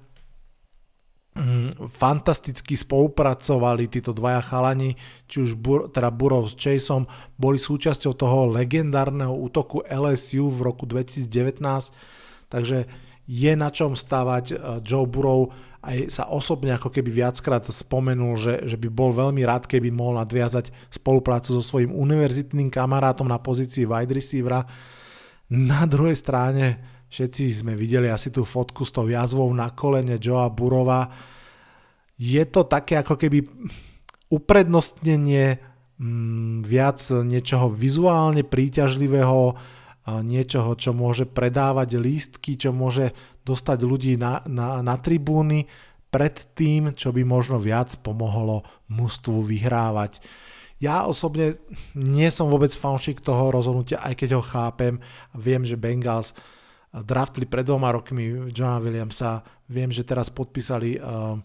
fantasticky 1.85 2.75
spolupracovali 2.75 3.93
títo 3.93 4.17
dvaja 4.17 4.41
chalani, 4.41 4.97
či 5.29 5.45
už 5.45 5.53
Bur, 5.57 5.93
teda 5.93 6.09
Burov 6.09 6.49
s 6.49 6.57
Chaseom, 6.57 7.05
boli 7.37 7.61
súčasťou 7.61 8.13
toho 8.17 8.49
legendárneho 8.49 9.33
útoku 9.33 9.85
LSU 9.85 10.49
v 10.49 10.61
roku 10.65 10.89
2019, 10.89 11.29
takže 12.49 12.89
je 13.27 13.53
na 13.59 13.69
čom 13.69 13.99
stavať. 13.99 14.45
E, 14.53 14.57
Joe 14.87 15.05
Burrow 15.05 15.51
aj 15.87 16.11
sa 16.11 16.25
osobne 16.33 16.75
ako 16.75 16.91
keby 16.91 17.23
viackrát 17.23 17.63
spomenul, 17.63 18.35
že, 18.41 18.55
že 18.67 18.75
by 18.81 18.89
bol 18.91 19.15
veľmi 19.15 19.47
rád, 19.47 19.71
keby 19.71 19.95
mohol 19.95 20.19
nadviazať 20.19 20.73
spoluprácu 20.91 21.55
so 21.55 21.63
svojím 21.63 21.95
univerzitným 21.95 22.73
kamarátom 22.73 23.29
na 23.29 23.39
pozícii 23.39 23.87
wide 23.87 24.11
receivera. 24.11 24.67
Na 25.53 25.87
druhej 25.87 26.19
strane 26.19 26.96
Všetci 27.17 27.65
sme 27.65 27.73
videli 27.73 28.13
asi 28.13 28.29
tú 28.29 28.45
fotku 28.45 28.85
s 28.85 28.93
tou 28.93 29.09
jazvou 29.09 29.49
na 29.57 29.73
kolene 29.73 30.21
Joea 30.21 30.53
Burova. 30.53 31.09
Je 32.21 32.45
to 32.45 32.69
také 32.69 33.01
ako 33.01 33.17
keby 33.17 33.41
uprednostnenie 34.29 35.57
mm, 35.97 36.61
viac 36.61 37.01
niečoho 37.09 37.73
vizuálne 37.73 38.45
príťažlivého, 38.45 39.57
niečoho, 40.29 40.77
čo 40.77 40.93
môže 40.93 41.25
predávať 41.25 41.97
lístky, 41.97 42.61
čo 42.61 42.77
môže 42.77 43.17
dostať 43.49 43.79
ľudí 43.81 44.21
na, 44.21 44.45
na, 44.45 44.85
na 44.85 45.01
tribúny 45.01 45.73
pred 46.13 46.37
tým, 46.53 46.93
čo 46.93 47.17
by 47.17 47.25
možno 47.25 47.57
viac 47.57 47.97
pomohlo 48.05 48.61
mužstvu 48.93 49.41
vyhrávať. 49.41 50.21
Ja 50.85 51.09
osobne 51.09 51.57
nie 51.97 52.29
som 52.29 52.53
vôbec 52.53 52.77
fanšik 52.77 53.25
toho 53.25 53.49
rozhodnutia, 53.49 54.05
aj 54.05 54.21
keď 54.21 54.37
ho 54.37 54.45
chápem. 54.45 55.01
Viem, 55.33 55.65
že 55.65 55.81
Bengals 55.81 56.37
draftli 56.93 57.45
pred 57.45 57.67
dvoma 57.67 57.93
rokmi 57.93 58.53
Johna 58.55 58.79
Williamsa, 58.81 59.43
viem, 59.69 59.91
že 59.91 60.07
teraz 60.07 60.31
podpísali 60.31 60.97
uh, 60.97 61.37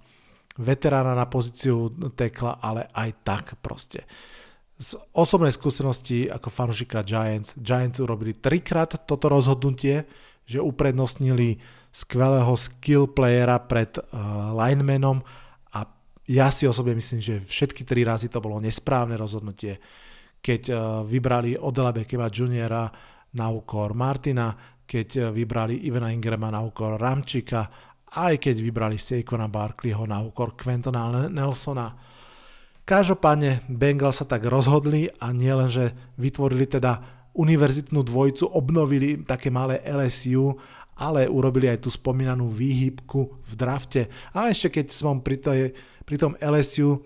veterána 0.59 1.15
na 1.15 1.25
pozíciu 1.27 1.91
tekla, 2.13 2.59
ale 2.59 2.87
aj 2.91 3.09
tak 3.23 3.45
proste. 3.59 4.03
Z 4.81 4.97
osobnej 5.13 5.53
skúsenosti 5.53 6.25
ako 6.25 6.49
fanúšika 6.49 7.05
Giants, 7.05 7.53
Giants 7.61 8.01
urobili 8.01 8.33
trikrát 8.33 8.97
toto 9.05 9.29
rozhodnutie, 9.29 10.09
že 10.41 10.57
uprednostnili 10.57 11.61
skvelého 11.91 12.55
skill 12.57 13.05
playera 13.11 13.61
pred 13.61 13.99
uh, 13.99 14.55
linemanom 14.55 15.21
a 15.75 15.85
ja 16.25 16.47
si 16.49 16.65
osobne 16.65 16.95
myslím, 16.95 17.19
že 17.19 17.43
všetky 17.43 17.83
tri 17.83 18.07
razy 18.07 18.31
to 18.31 18.39
bolo 18.39 18.57
nesprávne 18.63 19.19
rozhodnutie. 19.19 19.77
Keď 20.41 20.61
uh, 20.71 20.77
vybrali 21.05 21.59
Odela 21.59 21.93
Beckema 21.93 22.31
Juniora 22.31 22.89
na 23.37 23.45
úkor 23.53 23.93
Martina, 23.93 24.55
keď 24.91 25.07
eh, 25.15 25.23
vybrali 25.31 25.87
Ivana 25.87 26.11
Ingrama 26.11 26.51
na 26.51 26.59
úkor 26.59 26.99
Ramčika, 26.99 27.71
aj 28.11 28.43
keď 28.43 28.59
vybrali 28.59 28.99
Saquona 28.99 29.47
Barkleyho 29.47 30.03
na 30.03 30.19
úkor 30.19 30.59
Quentona 30.59 31.31
Nelsona. 31.31 31.95
Každopádne 32.83 33.71
Bengals 33.71 34.19
sa 34.19 34.27
tak 34.27 34.43
rozhodli 34.51 35.07
a 35.07 35.31
nielenže 35.31 35.95
vytvorili 36.19 36.67
teda 36.67 36.99
univerzitnú 37.31 38.03
dvojicu, 38.03 38.51
obnovili 38.51 39.23
také 39.23 39.47
malé 39.47 39.79
LSU, 39.87 40.51
ale 40.99 41.31
urobili 41.31 41.71
aj 41.71 41.87
tú 41.87 41.89
spomínanú 41.89 42.51
výhybku 42.51 43.39
v 43.47 43.53
drafte. 43.55 44.11
A 44.35 44.51
ešte 44.51 44.81
keď 44.81 44.91
som 44.91 45.23
pri, 45.23 45.39
tej, 45.39 45.61
pri 46.03 46.15
tom 46.19 46.35
LSU 46.35 46.99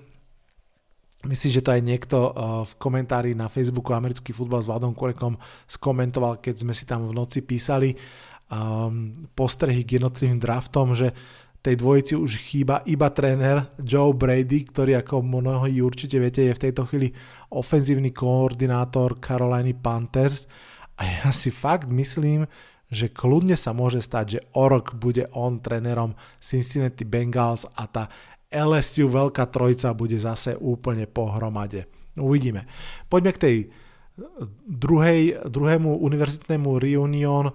Myslím, 1.25 1.51
že 1.57 1.65
to 1.65 1.73
aj 1.73 1.81
niekto 1.81 2.17
eh, 2.17 2.31
v 2.65 2.73
komentári 2.77 3.31
na 3.33 3.49
Facebooku 3.49 3.91
Americký 3.91 4.31
futbal 4.31 4.61
s 4.61 4.69
Vladom 4.69 4.93
Kurekom 4.93 5.35
skomentoval, 5.65 6.39
keď 6.39 6.61
sme 6.61 6.73
si 6.77 6.85
tam 6.85 7.09
v 7.09 7.17
noci 7.17 7.41
písali 7.41 7.97
um, 8.49 9.11
postrehy 9.33 9.81
k 9.81 9.97
jednotlivým 9.97 10.37
draftom, 10.37 10.93
že 10.93 11.09
tej 11.65 11.81
dvojici 11.81 12.13
už 12.13 12.31
chýba 12.45 12.85
iba 12.85 13.09
tréner 13.09 13.73
Joe 13.81 14.13
Brady, 14.13 14.69
ktorý 14.69 15.01
ako 15.01 15.25
mnohí 15.25 15.81
určite 15.81 16.21
viete 16.21 16.45
je 16.45 16.53
v 16.53 16.63
tejto 16.69 16.85
chvíli 16.85 17.09
ofenzívny 17.49 18.13
koordinátor 18.13 19.17
Caroliny 19.17 19.73
Panthers. 19.73 20.45
A 21.01 21.25
ja 21.25 21.33
si 21.33 21.49
fakt 21.49 21.89
myslím, 21.89 22.45
že 22.85 23.09
kľudne 23.09 23.57
sa 23.57 23.73
môže 23.73 23.97
stať, 23.97 24.25
že 24.29 24.39
o 24.53 24.69
rok 24.69 24.93
bude 24.93 25.25
on 25.33 25.57
trénerom 25.57 26.13
Cincinnati 26.37 27.01
Bengals 27.01 27.65
a 27.73 27.89
tá 27.89 28.13
LSU 28.51 29.09
veľká 29.09 29.49
trojca 29.49 29.91
bude 29.97 30.15
zase 30.15 30.55
úplne 30.57 31.09
pohromade. 31.09 31.89
Uvidíme. 32.15 32.63
Poďme 33.11 33.31
k 33.35 33.41
tej 33.41 33.55
eh, 33.65 33.69
druhej, 34.65 35.49
druhému 35.49 35.99
univerzitnému 35.99 36.79
reunion, 36.79 37.51
eh, 37.51 37.53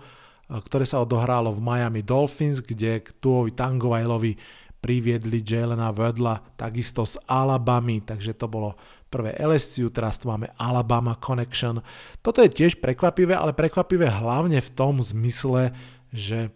ktoré 0.51 0.85
sa 0.85 1.01
odohralo 1.01 1.55
v 1.55 1.65
Miami 1.65 2.03
Dolphins, 2.05 2.61
kde 2.61 3.01
k 3.01 3.09
Tuovi 3.19 3.57
Tangovailovi 3.57 4.37
priviedli 4.81 5.45
Jelena 5.45 5.93
Vedla 5.93 6.41
takisto 6.57 7.05
z 7.05 7.21
Alabamy, 7.29 8.01
takže 8.01 8.33
to 8.33 8.49
bolo 8.49 8.73
prvé 9.13 9.37
LSU, 9.37 9.93
teraz 9.93 10.17
tu 10.17 10.33
máme 10.33 10.49
Alabama 10.57 11.19
Connection. 11.21 11.85
Toto 12.25 12.41
je 12.41 12.49
tiež 12.49 12.81
prekvapivé, 12.81 13.37
ale 13.37 13.53
prekvapivé 13.53 14.09
hlavne 14.09 14.57
v 14.57 14.71
tom 14.73 15.05
zmysle, 15.05 15.77
že 16.15 16.49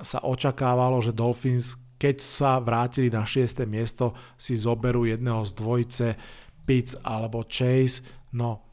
sa 0.00 0.24
očakávalo, 0.24 1.04
že 1.04 1.12
Dolphins 1.12 1.76
keď 2.00 2.16
sa 2.24 2.56
vrátili 2.64 3.12
na 3.12 3.28
6. 3.28 3.68
miesto, 3.68 4.16
si 4.40 4.56
zoberú 4.56 5.04
jedného 5.04 5.44
z 5.44 5.52
dvojice 5.52 6.06
Pitts 6.64 6.96
alebo 7.04 7.44
Chase. 7.44 8.00
No, 8.32 8.64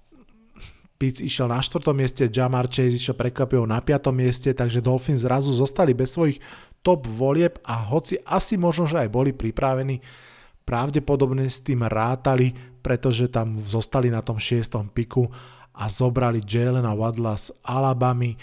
Pitts 0.96 1.20
išiel 1.20 1.52
na 1.52 1.60
4. 1.60 1.84
mieste, 1.92 2.32
Jamar 2.32 2.72
Chase 2.72 2.96
išiel 2.96 3.20
prekvapivo 3.20 3.68
na 3.68 3.84
5. 3.84 4.16
mieste, 4.16 4.56
takže 4.56 4.80
Dolphins 4.80 5.28
zrazu 5.28 5.52
zostali 5.52 5.92
bez 5.92 6.16
svojich 6.16 6.40
top 6.80 7.04
volieb 7.04 7.60
a 7.68 7.76
hoci 7.76 8.16
asi 8.24 8.56
možno, 8.56 8.88
že 8.88 9.04
aj 9.04 9.10
boli 9.12 9.36
pripravení, 9.36 10.00
pravdepodobne 10.64 11.52
s 11.52 11.60
tým 11.60 11.84
rátali, 11.84 12.56
pretože 12.80 13.28
tam 13.28 13.60
zostali 13.60 14.08
na 14.08 14.24
tom 14.24 14.40
6. 14.40 14.88
piku 14.96 15.28
a 15.76 15.92
zobrali 15.92 16.40
Jalena 16.48 16.96
Wadla 16.96 17.36
z 17.36 17.52
Alabamy, 17.60 18.40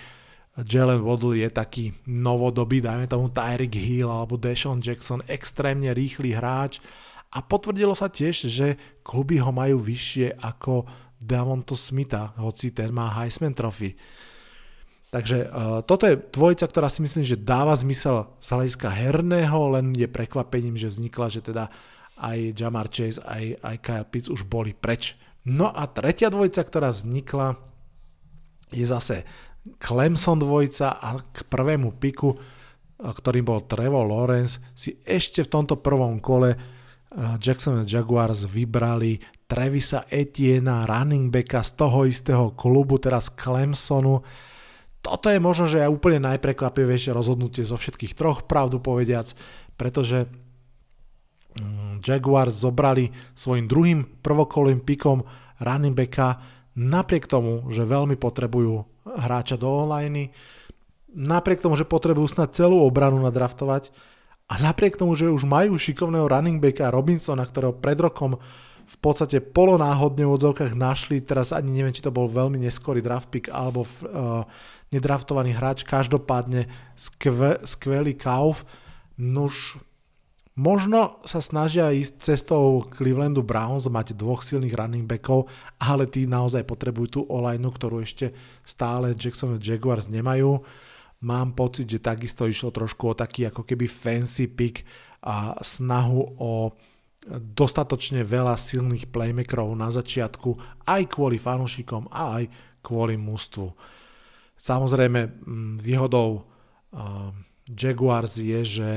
Jalen 0.55 1.03
Waddle 1.03 1.43
je 1.43 1.51
taký 1.51 1.85
novodobý, 2.07 2.79
dajme 2.79 3.11
tomu 3.11 3.27
Tyreek 3.27 3.75
Hill 3.75 4.07
alebo 4.07 4.39
Deshaun 4.39 4.79
Jackson, 4.79 5.19
extrémne 5.27 5.91
rýchly 5.91 6.31
hráč 6.31 6.79
a 7.35 7.43
potvrdilo 7.43 7.99
sa 7.99 8.07
tiež, 8.07 8.47
že 8.47 8.79
kluby 9.03 9.43
ho 9.43 9.51
majú 9.51 9.83
vyššie 9.83 10.39
ako 10.39 10.87
Davonto 11.19 11.75
Smitha, 11.75 12.39
hoci 12.39 12.71
ten 12.71 12.95
má 12.95 13.11
Heisman 13.11 13.51
Trophy. 13.51 13.99
Takže 15.11 15.47
uh, 15.47 15.83
toto 15.83 16.07
je 16.11 16.19
dvojica, 16.19 16.67
ktorá 16.67 16.91
si 16.91 17.03
myslím, 17.03 17.23
že 17.23 17.39
dáva 17.39 17.75
zmysel 17.75 18.35
z 18.39 18.49
hľadiska 18.51 18.91
herného, 18.91 19.59
len 19.79 19.95
je 19.95 20.11
prekvapením, 20.11 20.75
že 20.75 20.91
vznikla, 20.91 21.27
že 21.31 21.43
teda 21.43 21.71
aj 22.19 22.55
Jamar 22.55 22.91
Chase, 22.91 23.23
aj, 23.23 23.59
aj 23.63 23.77
Kyle 23.83 24.07
Pitts 24.07 24.31
už 24.31 24.47
boli 24.47 24.75
preč. 24.75 25.19
No 25.47 25.71
a 25.71 25.87
tretia 25.91 26.31
dvojica, 26.31 26.63
ktorá 26.63 26.91
vznikla, 26.95 27.59
je 28.75 28.87
zase 28.87 29.23
Clemson 29.65 30.37
dvojica 30.37 31.01
a 31.01 31.17
k 31.21 31.49
prvému 31.49 31.97
piku, 31.97 32.37
ktorým 33.01 33.45
bol 33.49 33.65
Trevor 33.65 34.05
Lawrence, 34.05 34.61
si 34.77 34.97
ešte 35.09 35.41
v 35.45 35.53
tomto 35.53 35.81
prvom 35.81 36.21
kole 36.21 36.53
Jackson 37.41 37.87
Jaguars 37.87 38.45
vybrali 38.45 39.23
Travisa 39.47 40.05
Etiena, 40.11 40.85
running 40.85 41.31
backa 41.31 41.63
z 41.63 41.73
toho 41.79 41.99
istého 42.05 42.47
klubu, 42.59 42.99
teraz 42.99 43.31
Clemsonu. 43.31 44.21
Toto 45.05 45.29
je 45.29 45.39
možno, 45.39 45.69
že 45.69 45.85
je 45.85 45.93
úplne 45.93 46.25
najprekvapivejšie 46.33 47.13
rozhodnutie 47.13 47.63
zo 47.63 47.77
všetkých 47.77 48.17
troch, 48.17 48.49
pravdu 48.49 48.81
povediac, 48.81 49.31
pretože 49.77 50.27
mm, 51.61 52.01
Jaguars 52.01 52.57
zobrali 52.57 53.13
svojim 53.37 53.69
druhým 53.69 54.01
prvokolovým 54.25 54.81
pikom 54.83 55.23
running 55.61 55.95
backa 55.95 56.41
napriek 56.75 57.29
tomu, 57.31 57.69
že 57.71 57.87
veľmi 57.87 58.17
potrebujú 58.19 58.94
hráča 59.05 59.61
do 59.61 59.69
online, 59.69 60.33
napriek 61.13 61.61
tomu, 61.61 61.77
že 61.77 61.89
potrebujú 61.89 62.27
snad 62.27 62.57
celú 62.57 62.83
obranu 62.83 63.21
nadraftovať, 63.23 63.93
a 64.45 64.61
napriek 64.61 65.01
tomu, 65.01 65.17
že 65.17 65.33
už 65.33 65.49
majú 65.49 65.81
šikovného 65.81 66.29
running 66.29 66.61
backa 66.61 66.93
Robinsona, 66.93 67.49
ktorého 67.49 67.73
pred 67.73 67.97
rokom 67.97 68.37
v 68.85 68.97
podstate 69.01 69.41
polonáhodne 69.41 70.29
v 70.29 70.35
odzovkách 70.37 70.77
našli, 70.77 71.25
teraz 71.25 71.57
ani 71.57 71.81
neviem, 71.81 71.97
či 71.97 72.05
to 72.05 72.13
bol 72.13 72.29
veľmi 72.29 72.61
neskorý 72.61 73.01
draft 73.01 73.33
pick 73.33 73.49
alebo 73.49 73.89
uh, 73.89 74.45
nedraftovaný 74.93 75.57
hráč, 75.57 75.89
každopádne 75.89 76.69
skve, 76.93 77.65
skvelý 77.65 78.13
kauf. 78.13 78.69
Nuž, 79.17 79.81
možno 80.55 81.23
sa 81.27 81.43
snažia 81.43 81.91
ísť 81.91 82.15
cestou 82.23 82.87
Clevelandu 82.91 83.43
Browns, 83.43 83.91
mať 83.91 84.15
dvoch 84.15 84.43
silných 84.43 84.75
running 84.75 85.07
backov, 85.07 85.51
ale 85.79 86.07
tí 86.07 86.25
naozaj 86.25 86.67
potrebujú 86.67 87.09
tú 87.11 87.21
online, 87.29 87.67
ktorú 87.67 88.03
ešte 88.03 88.35
stále 88.63 89.15
Jackson 89.19 89.59
Jaguars 89.59 90.07
nemajú 90.07 90.63
mám 91.25 91.57
pocit, 91.57 91.89
že 91.89 92.05
takisto 92.05 92.45
išlo 92.45 92.69
trošku 92.69 93.17
o 93.17 93.19
taký 93.19 93.49
ako 93.49 93.65
keby 93.65 93.89
fancy 93.89 94.45
pick 94.45 94.85
a 95.25 95.57
snahu 95.65 96.37
o 96.37 96.77
dostatočne 97.25 98.21
veľa 98.21 98.53
silných 98.61 99.09
playmakerov 99.09 99.73
na 99.73 99.89
začiatku 99.89 100.85
aj 100.85 101.03
kvôli 101.09 101.41
fanúšikom 101.41 102.13
a 102.13 102.37
aj 102.41 102.45
kvôli 102.85 103.17
mústvu. 103.17 103.73
Samozrejme 104.61 105.41
výhodou 105.81 106.45
Jaguars 107.65 108.37
je, 108.37 108.61
že 108.61 108.89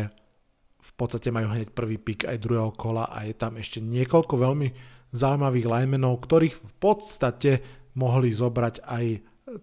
v 0.78 0.92
podstate 0.94 1.34
majú 1.34 1.52
hneď 1.52 1.74
prvý 1.74 1.98
pick 1.98 2.26
aj 2.30 2.42
druhého 2.42 2.72
kola 2.78 3.10
a 3.10 3.26
je 3.26 3.34
tam 3.34 3.58
ešte 3.58 3.82
niekoľko 3.82 4.36
veľmi 4.38 4.68
zaujímavých 5.12 5.68
linemenov, 5.68 6.24
ktorých 6.24 6.56
v 6.56 6.74
podstate 6.78 7.52
mohli 7.98 8.30
zobrať 8.30 8.86
aj 8.86 9.06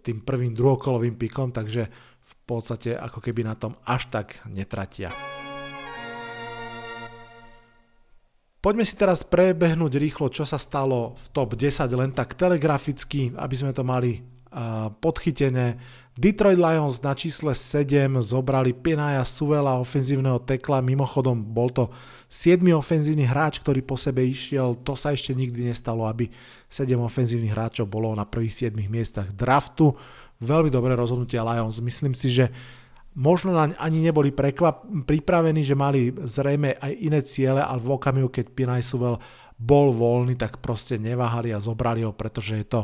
tým 0.02 0.25
prvým 0.25 0.56
druhokolovým 0.56 1.14
pikom, 1.14 1.52
takže 1.52 1.87
v 2.25 2.35
podstate 2.49 2.97
ako 2.97 3.21
keby 3.21 3.44
na 3.44 3.54
tom 3.54 3.76
až 3.85 4.09
tak 4.09 4.40
netratia. 4.49 5.12
Poďme 8.64 8.88
si 8.88 8.97
teraz 8.97 9.28
prebehnúť 9.28 10.00
rýchlo, 10.00 10.33
čo 10.33 10.49
sa 10.49 10.56
stalo 10.56 11.12
v 11.21 11.26
top 11.37 11.52
10, 11.52 11.85
len 12.00 12.16
tak 12.16 12.33
telegraficky, 12.33 13.37
aby 13.37 13.54
sme 13.61 13.76
to 13.76 13.85
mali 13.85 14.25
uh, 14.25 14.88
podchytené. 14.88 15.76
Detroit 16.14 16.62
Lions 16.62 17.02
na 17.02 17.11
čísle 17.11 17.59
7 17.59 18.23
zobrali 18.23 18.71
Pinaja 18.71 19.26
Suvela, 19.26 19.83
ofenzívneho 19.83 20.38
tekla, 20.47 20.78
mimochodom 20.78 21.42
bol 21.42 21.75
to 21.75 21.90
7. 22.30 22.62
ofenzívny 22.71 23.26
hráč, 23.26 23.59
ktorý 23.59 23.83
po 23.83 23.99
sebe 23.99 24.23
išiel, 24.23 24.78
to 24.87 24.94
sa 24.94 25.11
ešte 25.11 25.35
nikdy 25.35 25.66
nestalo, 25.66 26.06
aby 26.06 26.30
7 26.71 26.94
ofenzívnych 27.02 27.50
hráčov 27.50 27.90
bolo 27.90 28.14
na 28.14 28.23
prvých 28.23 28.71
7 28.71 28.78
miestach 28.87 29.35
draftu 29.35 29.90
veľmi 30.38 30.71
dobré 30.71 30.94
rozhodnutia 30.94 31.42
Lions. 31.42 31.83
Myslím 31.83 32.14
si, 32.14 32.30
že 32.30 32.47
možno 33.14 33.50
naň 33.50 33.75
ani 33.78 33.99
neboli 34.02 34.30
prekvap- 34.30 34.87
pripravení, 35.06 35.66
že 35.66 35.75
mali 35.75 36.14
zrejme 36.14 36.78
aj 36.78 36.92
iné 36.94 37.21
ciele, 37.26 37.59
ale 37.59 37.83
v 37.83 37.90
okamihu, 37.90 38.30
keď 38.30 38.54
Pinay 38.54 38.83
Suvel 38.87 39.18
bol 39.54 39.90
voľný, 39.94 40.35
tak 40.35 40.59
proste 40.59 40.99
neváhali 40.99 41.54
a 41.54 41.62
zobrali 41.62 42.02
ho, 42.02 42.14
pretože 42.14 42.59
je 42.59 42.66
to 42.66 42.80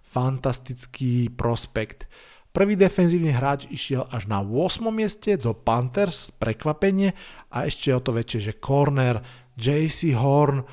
fantastický 0.00 1.28
prospekt. 1.32 2.08
Prvý 2.50 2.74
defenzívny 2.74 3.30
hráč 3.30 3.70
išiel 3.70 4.10
až 4.10 4.26
na 4.26 4.42
8. 4.42 4.82
mieste 4.90 5.38
do 5.38 5.54
Panthers, 5.54 6.34
prekvapenie 6.34 7.14
a 7.54 7.70
ešte 7.70 7.94
o 7.94 8.02
to 8.02 8.10
väčšie, 8.10 8.50
že 8.50 8.58
corner 8.58 9.22
JC 9.54 10.18
Horn 10.18 10.66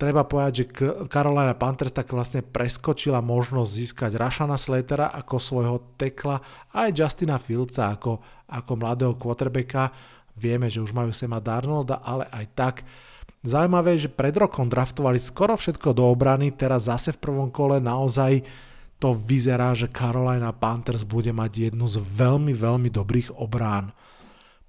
treba 0.00 0.24
povedať, 0.24 0.52
že 0.56 0.64
Carolina 1.12 1.52
Panthers 1.52 1.92
tak 1.92 2.08
vlastne 2.16 2.40
preskočila 2.40 3.20
možnosť 3.20 3.70
získať 3.70 4.16
Rašana 4.16 4.56
Slatera 4.56 5.12
ako 5.12 5.36
svojho 5.36 5.76
tekla 6.00 6.40
a 6.72 6.88
aj 6.88 6.96
Justina 6.96 7.36
Fieldsa 7.36 7.92
ako, 7.92 8.18
ako 8.48 8.72
mladého 8.80 9.12
quarterbacka. 9.20 9.92
Vieme, 10.32 10.72
že 10.72 10.80
už 10.80 10.96
majú 10.96 11.12
Sema 11.12 11.44
Darnolda, 11.44 12.00
ale 12.00 12.24
aj 12.32 12.46
tak 12.56 12.76
Zaujímavé 13.42 13.98
je, 13.98 14.06
že 14.06 14.14
pred 14.14 14.30
rokom 14.38 14.70
draftovali 14.70 15.18
skoro 15.18 15.58
všetko 15.58 15.98
do 15.98 16.06
obrany, 16.06 16.54
teraz 16.54 16.86
zase 16.86 17.10
v 17.10 17.26
prvom 17.26 17.50
kole 17.50 17.82
naozaj 17.82 18.38
to 19.02 19.18
vyzerá, 19.18 19.74
že 19.74 19.90
Carolina 19.90 20.54
Panthers 20.54 21.02
bude 21.02 21.34
mať 21.34 21.74
jednu 21.74 21.90
z 21.90 21.98
veľmi, 21.98 22.54
veľmi 22.54 22.86
dobrých 22.86 23.34
obrán. 23.34 23.90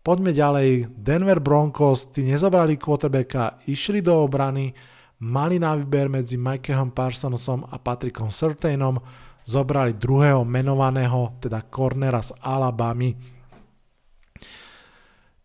Poďme 0.01 0.33
ďalej. 0.33 0.89
Denver 0.89 1.37
Broncos, 1.37 2.09
tí 2.09 2.25
nezobrali 2.25 2.81
quarterbacka, 2.81 3.61
išli 3.69 4.01
do 4.01 4.25
obrany, 4.25 4.73
mali 5.21 5.61
na 5.61 5.77
výber 5.77 6.09
medzi 6.09 6.35
Michaelom 6.35 6.91
Parsonosom 6.91 7.69
a 7.69 7.77
Patrickom 7.77 8.33
Surtainom, 8.33 8.97
zobrali 9.45 9.93
druhého 9.93 10.41
menovaného, 10.41 11.37
teda 11.37 11.61
cornera 11.69 12.19
z 12.25 12.33
Alabamy. 12.41 13.13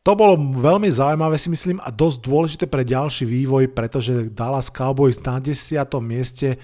To 0.01 0.17
bolo 0.17 0.41
veľmi 0.57 0.89
zaujímavé 0.89 1.37
si 1.37 1.53
myslím 1.53 1.79
a 1.85 1.93
dosť 1.93 2.19
dôležité 2.25 2.65
pre 2.65 2.81
ďalší 2.81 3.29
vývoj, 3.29 3.69
pretože 3.77 4.33
Dallas 4.33 4.73
Cowboys 4.73 5.21
na 5.21 5.37
10. 5.37 5.53
mieste, 6.01 6.57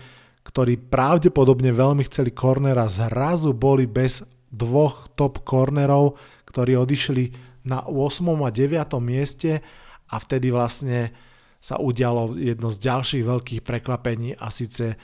ktorí 0.45 0.77
pravdepodobne 0.77 1.73
veľmi 1.73 2.05
chceli 2.07 2.31
cornera, 2.31 2.87
zrazu 2.87 3.57
boli 3.57 3.89
bez 3.89 4.23
dvoch 4.53 5.11
top 5.17 5.43
cornerov, 5.43 6.21
ktorí 6.47 6.79
odišli 6.79 7.25
na 7.67 7.83
8. 7.89 8.29
a 8.45 8.51
9. 8.53 9.01
mieste 9.01 9.65
a 10.13 10.17
vtedy 10.21 10.53
vlastne 10.53 11.11
sa 11.59 11.81
udialo 11.81 12.37
jedno 12.37 12.69
z 12.69 12.77
ďalších 12.77 13.25
veľkých 13.25 13.61
prekvapení 13.65 14.37
a 14.37 14.53
síce 14.53 15.01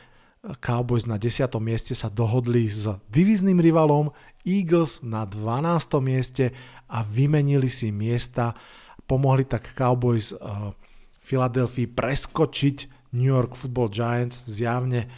Cowboys 0.60 1.08
na 1.08 1.16
10. 1.16 1.48
mieste 1.60 1.96
sa 1.96 2.12
dohodli 2.12 2.68
s 2.68 2.84
divizným 3.08 3.60
rivalom 3.60 4.12
Eagles 4.44 5.00
na 5.00 5.24
12. 5.24 6.00
mieste 6.04 6.52
a 6.88 7.00
vymenili 7.00 7.68
si 7.68 7.88
miesta. 7.92 8.52
Pomohli 9.08 9.48
tak 9.48 9.72
Cowboys 9.72 10.36
Philadelphia 11.20 11.88
preskočiť 11.88 12.76
New 13.16 13.28
York 13.28 13.56
Football 13.56 13.88
Giants 13.92 14.44
zjavne 14.48 15.08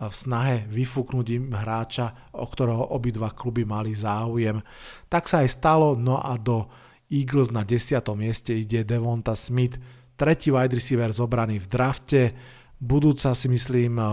v 0.00 0.14
snahe 0.14 0.56
vyfúknuť 0.66 1.26
im 1.38 1.54
hráča, 1.54 2.34
o 2.34 2.44
ktorého 2.44 2.92
obidva 2.94 3.30
kluby 3.30 3.62
mali 3.62 3.94
záujem. 3.94 4.58
Tak 5.06 5.30
sa 5.30 5.46
aj 5.46 5.54
stalo, 5.54 5.94
no 5.94 6.18
a 6.18 6.34
do 6.34 6.66
Eagles 7.06 7.54
na 7.54 7.62
10. 7.62 8.02
mieste 8.18 8.50
ide 8.50 8.82
Devonta 8.82 9.38
Smith, 9.38 9.78
tretí 10.18 10.50
wide 10.50 10.74
receiver 10.74 11.10
zobraný 11.14 11.62
v 11.62 11.70
drafte, 11.70 12.22
budúca 12.82 13.32
si 13.32 13.46
myslím 13.46 13.96
eh, 13.96 14.06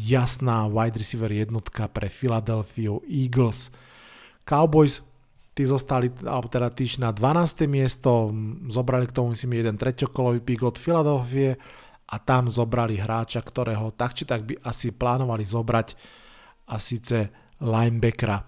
jasná 0.00 0.66
wide 0.66 0.96
receiver 0.96 1.30
jednotka 1.30 1.92
pre 1.92 2.08
Philadelphia 2.08 2.96
Eagles. 3.04 3.68
Cowboys 4.48 5.04
tí 5.52 5.68
zostali, 5.68 6.08
alebo 6.24 6.48
teda 6.48 6.72
týž 6.72 6.96
na 6.96 7.12
12. 7.12 7.68
miesto, 7.68 8.32
zobrali 8.72 9.04
k 9.04 9.12
tomu 9.12 9.36
myslím 9.36 9.60
jeden 9.60 9.76
treťokolový 9.76 10.40
pík 10.40 10.64
od 10.64 10.80
Philadelphia 10.80 11.60
a 12.08 12.16
tam 12.18 12.50
zobrali 12.50 12.98
hráča, 12.98 13.44
ktorého 13.44 13.94
tak 13.94 14.16
či 14.16 14.24
tak 14.26 14.42
by 14.48 14.58
asi 14.66 14.90
plánovali 14.90 15.46
zobrať 15.46 15.88
a 16.72 16.76
síce 16.80 17.30
linebackera. 17.62 18.38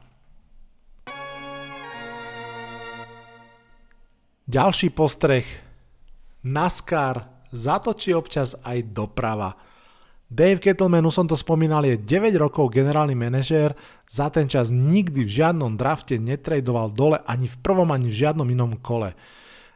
Ďalší 4.45 4.93
postreh 4.93 5.47
NASCAR 6.45 7.49
zatočí 7.49 8.13
občas 8.13 8.53
aj 8.61 8.93
doprava. 8.93 9.57
Dave 10.29 10.61
Kettleman, 10.61 11.07
už 11.07 11.15
som 11.15 11.27
to 11.31 11.39
spomínal, 11.39 11.87
je 11.87 11.97
9 11.97 12.35
rokov 12.37 12.75
generálny 12.75 13.15
manažér, 13.17 13.73
za 14.11 14.29
ten 14.29 14.51
čas 14.51 14.69
nikdy 14.69 15.25
v 15.25 15.31
žiadnom 15.31 15.79
drafte 15.79 16.19
netradoval 16.21 16.93
dole 16.93 17.23
ani 17.25 17.49
v 17.49 17.57
prvom, 17.63 17.89
ani 17.89 18.11
v 18.11 18.19
žiadnom 18.19 18.49
inom 18.51 18.77
kole. 18.83 19.15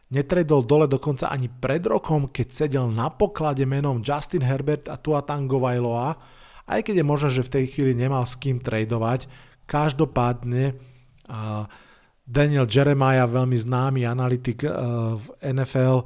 Netradol 0.09 0.65
dole 0.65 0.89
dokonca 0.89 1.29
ani 1.29 1.45
pred 1.49 1.85
rokom, 1.85 2.33
keď 2.33 2.47
sedel 2.49 2.85
na 2.89 3.13
poklade 3.13 3.61
menom 3.69 4.01
Justin 4.01 4.41
Herbert 4.41 4.89
a 4.89 4.97
Tua 4.97 5.21
Tagovailoa, 5.21 6.17
aj 6.65 6.79
keď 6.81 7.01
je 7.01 7.05
možné, 7.05 7.29
že 7.29 7.45
v 7.45 7.53
tej 7.53 7.65
chvíli 7.69 7.93
nemal 7.93 8.25
s 8.25 8.33
kým 8.33 8.57
tradovať. 8.57 9.29
Každopádne 9.69 10.77
Daniel 12.29 12.65
Jeremiah, 12.69 13.25
veľmi 13.25 13.57
známy 13.57 14.05
analytik 14.05 14.65
uh, 14.65 15.17
v 15.17 15.25
NFL, 15.45 16.05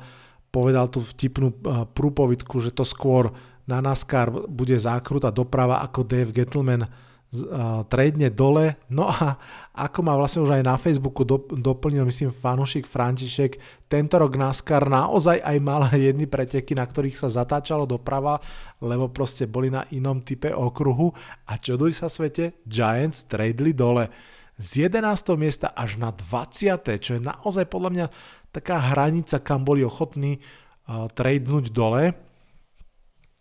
povedal 0.53 0.85
tú 0.87 1.01
vtipnú 1.01 1.49
eh, 1.49 1.57
prúpovidku, 1.89 2.61
že 2.61 2.69
to 2.69 2.85
skôr 2.85 3.33
na 3.65 3.81
NASCAR 3.81 4.29
bude 4.45 4.77
zákrutá 4.77 5.33
doprava 5.33 5.81
ako 5.81 6.05
Dave 6.05 6.29
Gettleman 6.29 6.85
tradne 7.89 8.29
dole. 8.29 8.77
No 8.93 9.09
a 9.09 9.35
ako 9.73 9.99
ma 10.05 10.13
vlastne 10.13 10.45
už 10.45 10.53
aj 10.53 10.63
na 10.63 10.77
Facebooku 10.77 11.25
doplnil, 11.49 12.05
myslím, 12.05 12.29
fanušik 12.29 12.85
František, 12.85 13.57
tento 13.89 14.21
rok 14.21 14.37
NASCAR 14.37 14.85
naozaj 14.85 15.41
aj 15.41 15.57
mal 15.57 15.89
jedny 15.97 16.29
preteky, 16.29 16.77
na 16.77 16.85
ktorých 16.85 17.17
sa 17.17 17.33
zatáčalo 17.33 17.89
doprava, 17.89 18.37
lebo 18.79 19.09
proste 19.09 19.49
boli 19.49 19.73
na 19.73 19.85
inom 19.89 20.21
type 20.21 20.53
okruhu 20.53 21.09
a 21.49 21.57
čo 21.57 21.73
duj 21.73 21.97
sa 21.97 22.05
svete, 22.05 22.61
Giants 22.69 23.25
tradeli 23.25 23.73
dole 23.73 24.13
z 24.53 24.85
11. 24.85 25.33
miesta 25.33 25.73
až 25.73 25.97
na 25.97 26.13
20. 26.13 27.01
čo 27.01 27.17
je 27.17 27.21
naozaj 27.21 27.65
podľa 27.65 27.89
mňa 27.89 28.05
taká 28.53 28.93
hranica, 28.93 29.41
kam 29.41 29.65
boli 29.65 29.81
ochotní 29.81 30.37
uh, 30.37 31.09
tradenúť 31.09 31.73
dole 31.73 32.13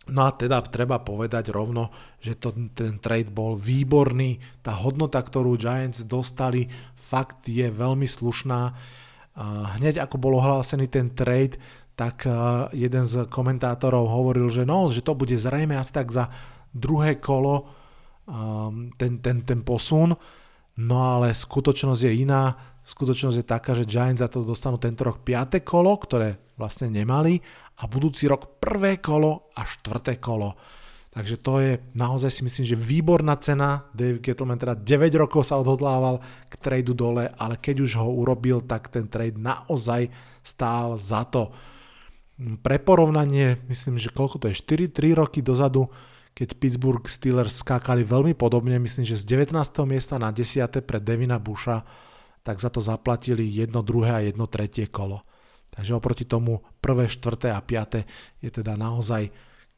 No 0.03 0.27
a 0.27 0.35
teda 0.35 0.59
treba 0.67 0.99
povedať 0.99 1.55
rovno, 1.55 1.87
že 2.19 2.35
to, 2.35 2.51
ten 2.75 2.99
trade 2.99 3.31
bol 3.31 3.55
výborný. 3.55 4.35
Tá 4.59 4.75
hodnota, 4.75 5.23
ktorú 5.23 5.55
Giants 5.55 6.03
dostali, 6.03 6.67
fakt 6.99 7.47
je 7.47 7.71
veľmi 7.71 8.03
slušná. 8.03 8.75
Hneď 9.79 10.03
ako 10.03 10.19
bol 10.19 10.35
ohlásený 10.43 10.91
ten 10.91 11.15
trade, 11.15 11.55
tak 11.95 12.27
jeden 12.75 13.05
z 13.07 13.31
komentátorov 13.31 14.11
hovoril, 14.11 14.51
že 14.51 14.67
no, 14.67 14.91
že 14.91 15.05
to 15.05 15.15
bude 15.15 15.33
zrejme 15.39 15.79
asi 15.79 15.95
tak 15.95 16.11
za 16.11 16.27
druhé 16.75 17.23
kolo 17.23 17.71
ten, 18.99 19.23
ten, 19.23 19.37
ten 19.47 19.59
posun. 19.63 20.19
No 20.83 20.97
ale 20.99 21.31
skutočnosť 21.31 22.01
je 22.01 22.13
iná. 22.27 22.75
Skutočnosť 22.83 23.37
je 23.39 23.45
taká, 23.47 23.71
že 23.71 23.87
Giants 23.87 24.19
za 24.19 24.27
to 24.27 24.43
dostanú 24.43 24.75
tento 24.75 25.07
rok 25.07 25.23
5. 25.23 25.63
kolo, 25.63 25.95
ktoré 25.95 26.35
vlastne 26.59 26.91
nemali 26.91 27.39
a 27.79 27.83
budúci 27.89 28.29
rok 28.29 28.61
prvé 28.61 29.01
kolo 29.01 29.49
a 29.57 29.65
štvrté 29.65 30.21
kolo. 30.21 30.53
Takže 31.13 31.35
to 31.45 31.61
je 31.61 31.71
naozaj 31.93 32.31
si 32.33 32.41
myslím, 32.41 32.65
že 32.73 32.77
výborná 32.77 33.37
cena. 33.37 33.85
Dave 33.93 34.17
Gettleman 34.17 34.57
teda 34.57 34.73
9 34.73 35.13
rokov 35.21 35.45
sa 35.45 35.61
odhodlával 35.61 36.17
k 36.49 36.53
tradu 36.57 36.97
dole, 36.97 37.29
ale 37.37 37.61
keď 37.61 37.85
už 37.85 38.01
ho 38.01 38.09
urobil, 38.09 38.65
tak 38.65 38.89
ten 38.89 39.05
trade 39.05 39.37
naozaj 39.37 40.09
stál 40.41 40.97
za 40.97 41.21
to. 41.29 41.53
Pre 42.65 42.77
porovnanie, 42.81 43.61
myslím, 43.69 44.01
že 44.01 44.09
koľko 44.09 44.41
to 44.41 44.49
je, 44.49 44.57
4-3 44.57 45.13
roky 45.13 45.45
dozadu, 45.45 45.85
keď 46.33 46.57
Pittsburgh 46.57 47.05
Steelers 47.05 47.61
skákali 47.61 48.01
veľmi 48.01 48.33
podobne, 48.33 48.81
myslím, 48.81 49.05
že 49.05 49.21
z 49.21 49.37
19. 49.37 49.53
miesta 49.85 50.17
na 50.17 50.33
10. 50.33 50.65
pre 50.81 50.97
Devina 50.97 51.37
Busha, 51.37 51.85
tak 52.41 52.57
za 52.57 52.73
to 52.73 52.81
zaplatili 52.81 53.45
jedno 53.45 53.85
druhé 53.85 54.11
a 54.17 54.25
jedno 54.25 54.49
tretie 54.49 54.89
kolo. 54.89 55.21
Takže 55.73 55.97
oproti 55.97 56.29
tomu 56.29 56.61
prvé, 56.77 57.09
štvrté 57.09 57.49
a 57.49 57.61
piaté 57.65 58.05
je 58.37 58.53
teda 58.53 58.77
naozaj 58.77 59.33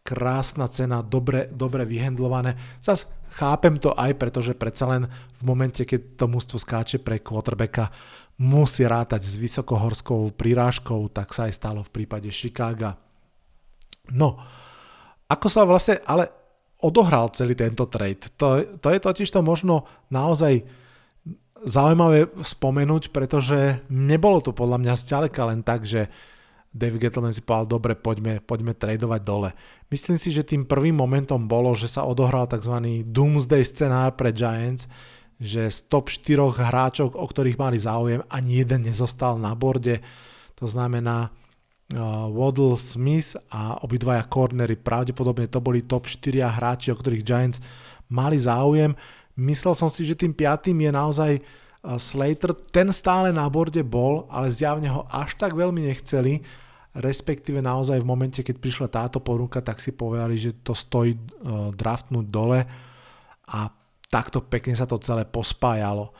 krásna 0.05 0.69
cena, 0.69 1.01
dobre, 1.01 1.49
dobre 1.49 1.81
vyhendlované. 1.87 2.53
Zas 2.77 3.09
chápem 3.41 3.81
to 3.81 3.95
aj, 3.97 4.13
pretože 4.19 4.53
predsa 4.53 4.85
len 4.85 5.09
v 5.09 5.41
momente, 5.47 5.81
keď 5.81 6.19
to 6.19 6.25
mústvo 6.29 6.61
skáče 6.61 7.01
pre 7.01 7.23
quarterbacka, 7.23 7.89
musí 8.37 8.85
rátať 8.85 9.23
s 9.23 9.39
vysokohorskou 9.39 10.35
prirážkou, 10.35 11.09
tak 11.09 11.33
sa 11.33 11.47
aj 11.49 11.53
stalo 11.57 11.81
v 11.81 11.89
prípade 11.89 12.29
Chicaga. 12.29 12.99
No, 14.13 14.37
ako 15.25 15.47
sa 15.49 15.65
vlastne 15.65 15.97
ale 16.05 16.29
odohral 16.85 17.33
celý 17.33 17.57
tento 17.57 17.89
trade? 17.89 18.29
To, 18.37 18.61
to 18.77 18.87
je 18.93 18.99
totiž 19.01 19.31
to 19.31 19.41
možno 19.41 19.89
naozaj 20.13 20.61
zaujímavé 21.63 22.27
spomenúť, 22.35 23.15
pretože 23.15 23.79
nebolo 23.87 24.43
to 24.43 24.51
podľa 24.51 24.81
mňa 24.83 24.93
zďaleka 24.99 25.41
len 25.47 25.63
tak, 25.63 25.87
že 25.87 26.11
David 26.75 27.07
Gettleman 27.07 27.31
si 27.31 27.39
povedal, 27.39 27.71
dobre, 27.71 27.95
poďme, 27.95 28.43
poďme 28.43 28.75
tradovať 28.75 29.21
dole. 29.23 29.55
Myslím 29.87 30.19
si, 30.19 30.27
že 30.35 30.43
tým 30.43 30.67
prvým 30.67 30.99
momentom 30.99 31.47
bolo, 31.47 31.71
že 31.71 31.87
sa 31.87 32.03
odohral 32.03 32.51
tzv. 32.51 33.07
doomsday 33.07 33.63
scenár 33.63 34.19
pre 34.19 34.35
Giants, 34.35 34.91
že 35.39 35.71
z 35.71 35.87
top 35.87 36.11
4 36.11 36.51
hráčov, 36.51 37.15
o 37.15 37.23
ktorých 37.23 37.55
mali 37.55 37.79
záujem, 37.79 38.19
ani 38.27 38.59
jeden 38.59 38.83
nezostal 38.83 39.39
na 39.39 39.55
borde. 39.55 40.03
To 40.59 40.67
znamená 40.67 41.31
uh, 41.31 42.27
Waddle, 42.27 42.75
Smith 42.75 43.39
a 43.51 43.79
obidvaja 43.79 44.27
cornery. 44.27 44.75
Pravdepodobne 44.75 45.47
to 45.47 45.63
boli 45.63 45.79
top 45.79 46.11
4 46.11 46.43
hráči, 46.43 46.91
o 46.91 46.99
ktorých 46.99 47.23
Giants 47.23 47.63
mali 48.11 48.35
záujem. 48.35 48.95
Myslel 49.35 49.75
som 49.75 49.91
si, 49.91 50.07
že 50.07 50.15
tým 50.15 50.31
piatým 50.31 50.79
je 50.79 50.91
naozaj 50.91 51.31
uh, 51.39 51.99
Slater. 51.99 52.55
Ten 52.71 52.91
stále 52.95 53.35
na 53.35 53.43
borde 53.51 53.83
bol, 53.83 54.27
ale 54.31 54.47
zjavne 54.47 54.87
ho 54.87 55.03
až 55.11 55.35
tak 55.35 55.51
veľmi 55.51 55.83
nechceli, 55.91 56.39
respektíve 56.95 57.59
naozaj 57.59 57.99
v 57.99 58.07
momente, 58.07 58.39
keď 58.39 58.55
prišla 58.57 58.87
táto 58.87 59.19
ponuka, 59.19 59.59
tak 59.59 59.83
si 59.83 59.91
povedali, 59.91 60.39
že 60.39 60.55
to 60.63 60.71
stojí 60.71 61.15
uh, 61.15 61.75
draftnúť 61.75 62.25
dole 62.31 62.63
a 63.51 63.59
takto 64.07 64.39
pekne 64.39 64.79
sa 64.79 64.87
to 64.87 64.95
celé 65.03 65.27
pospájalo. 65.27 66.15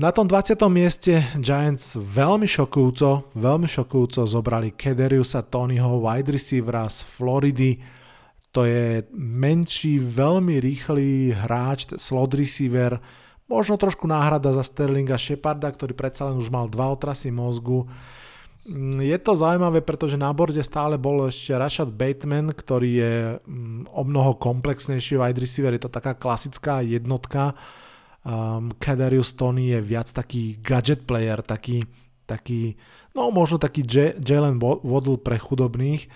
Na 0.00 0.08
tom 0.08 0.24
20. 0.24 0.56
mieste 0.72 1.20
Giants 1.36 1.94
veľmi 2.00 2.48
šokujúco, 2.48 3.34
veľmi 3.36 3.68
šokujúco 3.68 4.24
zobrali 4.24 4.72
Kederiusa 4.72 5.44
Tonyho, 5.44 6.00
wide 6.00 6.32
receivera 6.32 6.88
z 6.88 7.04
Floridy, 7.04 7.76
to 8.52 8.68
je 8.68 9.08
menší, 9.16 9.96
veľmi 9.96 10.60
rýchly 10.60 11.32
hráč, 11.32 11.88
slot 11.96 12.36
receiver, 12.36 13.00
možno 13.48 13.80
trošku 13.80 14.04
náhrada 14.04 14.52
za 14.52 14.60
Sterlinga 14.60 15.16
Sheparda, 15.16 15.72
ktorý 15.72 15.96
predsa 15.96 16.28
len 16.28 16.36
už 16.36 16.52
mal 16.52 16.68
dva 16.68 16.92
otrasy 16.92 17.32
mozgu. 17.32 17.88
Mm, 18.68 19.00
je 19.00 19.18
to 19.18 19.32
zaujímavé, 19.40 19.80
pretože 19.80 20.20
na 20.20 20.28
borde 20.36 20.60
stále 20.60 21.00
bol 21.00 21.32
ešte 21.32 21.56
Rashad 21.56 21.96
Bateman, 21.96 22.52
ktorý 22.52 22.90
je 22.92 23.14
mm, 23.40 23.88
o 23.88 24.02
mnoho 24.04 24.36
komplexnejší 24.36 25.16
wide 25.16 25.40
receiver, 25.40 25.72
je 25.72 25.88
to 25.88 25.92
taká 25.92 26.12
klasická 26.12 26.84
jednotka. 26.84 27.56
Um, 28.22 28.70
Kadarius 28.78 29.34
Tony 29.34 29.74
je 29.74 29.80
viac 29.82 30.12
taký 30.12 30.60
gadget 30.62 31.08
player, 31.08 31.42
taký, 31.42 31.82
taký 32.22 32.78
no 33.16 33.34
možno 33.34 33.58
taký 33.58 33.82
Jalen 34.20 34.62
Waddle 34.62 35.18
pre 35.18 35.40
chudobných 35.42 36.06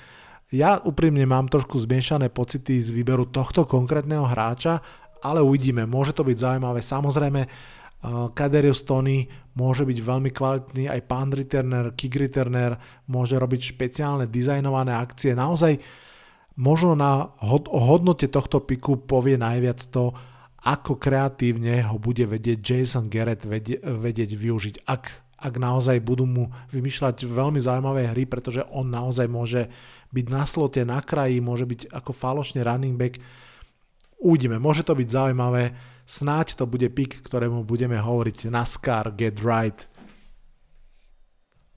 ja 0.54 0.78
úprimne 0.78 1.26
mám 1.26 1.50
trošku 1.50 1.78
zmiešané 1.82 2.30
pocity 2.30 2.78
z 2.78 2.94
výberu 2.94 3.26
tohto 3.26 3.66
konkrétneho 3.66 4.22
hráča, 4.22 4.78
ale 5.24 5.42
uvidíme, 5.42 5.88
môže 5.88 6.14
to 6.14 6.22
byť 6.22 6.36
zaujímavé. 6.38 6.80
Samozrejme, 6.84 7.42
uh, 7.42 8.30
Kaderius 8.30 8.86
Tony 8.86 9.26
môže 9.58 9.82
byť 9.82 9.98
veľmi 9.98 10.30
kvalitný, 10.30 10.86
aj 10.86 11.00
pán 11.08 11.34
returner, 11.34 11.96
kick 11.98 12.14
returner, 12.14 12.78
môže 13.10 13.34
robiť 13.34 13.74
špeciálne 13.74 14.30
dizajnované 14.30 14.94
akcie. 14.94 15.34
Naozaj 15.34 15.80
možno 16.60 16.94
na 16.94 17.32
hodnote 17.72 18.28
tohto 18.30 18.62
piku 18.62 19.00
povie 19.02 19.40
najviac 19.40 19.80
to, 19.90 20.12
ako 20.66 20.98
kreatívne 20.98 21.86
ho 21.86 21.96
bude 21.98 22.26
vedieť 22.26 22.58
Jason 22.58 23.06
Garrett 23.06 23.46
vedieť, 23.46 24.30
využiť, 24.34 24.82
ak, 24.86 25.04
ak 25.46 25.54
naozaj 25.56 26.02
budú 26.02 26.26
mu 26.26 26.44
vymýšľať 26.74 27.22
veľmi 27.22 27.62
zaujímavé 27.62 28.10
hry, 28.10 28.26
pretože 28.26 28.66
on 28.74 28.90
naozaj 28.90 29.30
môže 29.30 29.70
byť 30.12 30.26
na 30.30 30.44
slote, 30.46 30.82
na 30.86 31.02
kraji, 31.02 31.42
môže 31.42 31.66
byť 31.66 31.90
ako 31.90 32.10
falošne 32.14 32.62
running 32.62 32.94
back. 32.94 33.18
Uvidíme, 34.22 34.56
môže 34.56 34.86
to 34.86 34.96
byť 34.96 35.08
zaujímavé. 35.08 35.76
Snáď 36.06 36.54
to 36.54 36.64
bude 36.70 36.86
pick, 36.94 37.18
ktorému 37.20 37.66
budeme 37.66 37.98
hovoriť 37.98 38.46
NASCAR 38.46 39.12
Get 39.18 39.42
Right. 39.42 39.90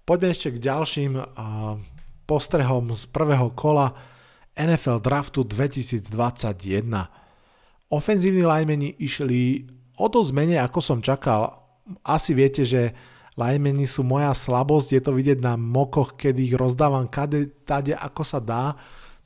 Poďme 0.05 0.33
ešte 0.33 0.49
k 0.53 0.61
ďalším 0.61 1.21
postrehom 2.29 2.93
z 2.93 3.03
prvého 3.09 3.53
kola 3.57 3.93
NFL 4.53 5.01
Draftu 5.01 5.45
2021. 5.45 6.09
Ofenzívni 7.89 8.45
linemeni 8.45 8.89
išli 9.01 9.65
o 9.97 10.05
dosť 10.05 10.31
menej, 10.33 10.61
ako 10.61 10.79
som 10.81 10.99
čakal. 11.01 11.57
Asi 12.05 12.37
viete, 12.37 12.61
že 12.65 12.93
Linemeni 13.39 13.87
sú 13.87 14.03
moja 14.03 14.35
slabosť, 14.35 14.99
je 14.99 15.01
to 15.01 15.15
vidieť 15.15 15.39
na 15.39 15.55
mokoch, 15.55 16.19
kedy 16.19 16.51
ich 16.51 16.55
rozdávam 16.59 17.07
kade, 17.07 17.47
tade, 17.63 17.95
ako 17.95 18.23
sa 18.27 18.43
dá. 18.43 18.75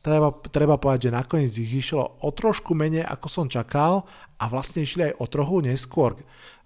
Treba, 0.06 0.30
treba 0.54 0.78
povedať, 0.78 1.10
že 1.10 1.16
nakoniec 1.18 1.54
ich 1.58 1.82
išlo 1.82 2.22
o 2.22 2.30
trošku 2.30 2.78
menej, 2.78 3.02
ako 3.10 3.26
som 3.26 3.46
čakal 3.50 4.06
a 4.38 4.46
vlastne 4.52 4.86
išli 4.86 5.10
aj 5.10 5.14
o 5.18 5.26
trochu 5.26 5.66
neskôr. 5.66 6.14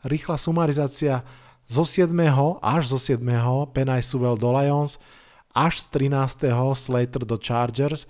Rýchla 0.04 0.36
sumarizácia 0.36 1.24
zo 1.64 1.88
7. 1.88 2.12
až 2.60 2.84
zo 2.92 3.00
7. 3.00 3.24
Penay 3.72 4.04
Sewell 4.04 4.36
do 4.36 4.52
Lions, 4.52 5.00
až 5.56 5.88
z 5.88 6.10
13. 6.12 6.52
Slater 6.76 7.24
do 7.24 7.40
Chargers, 7.40 8.10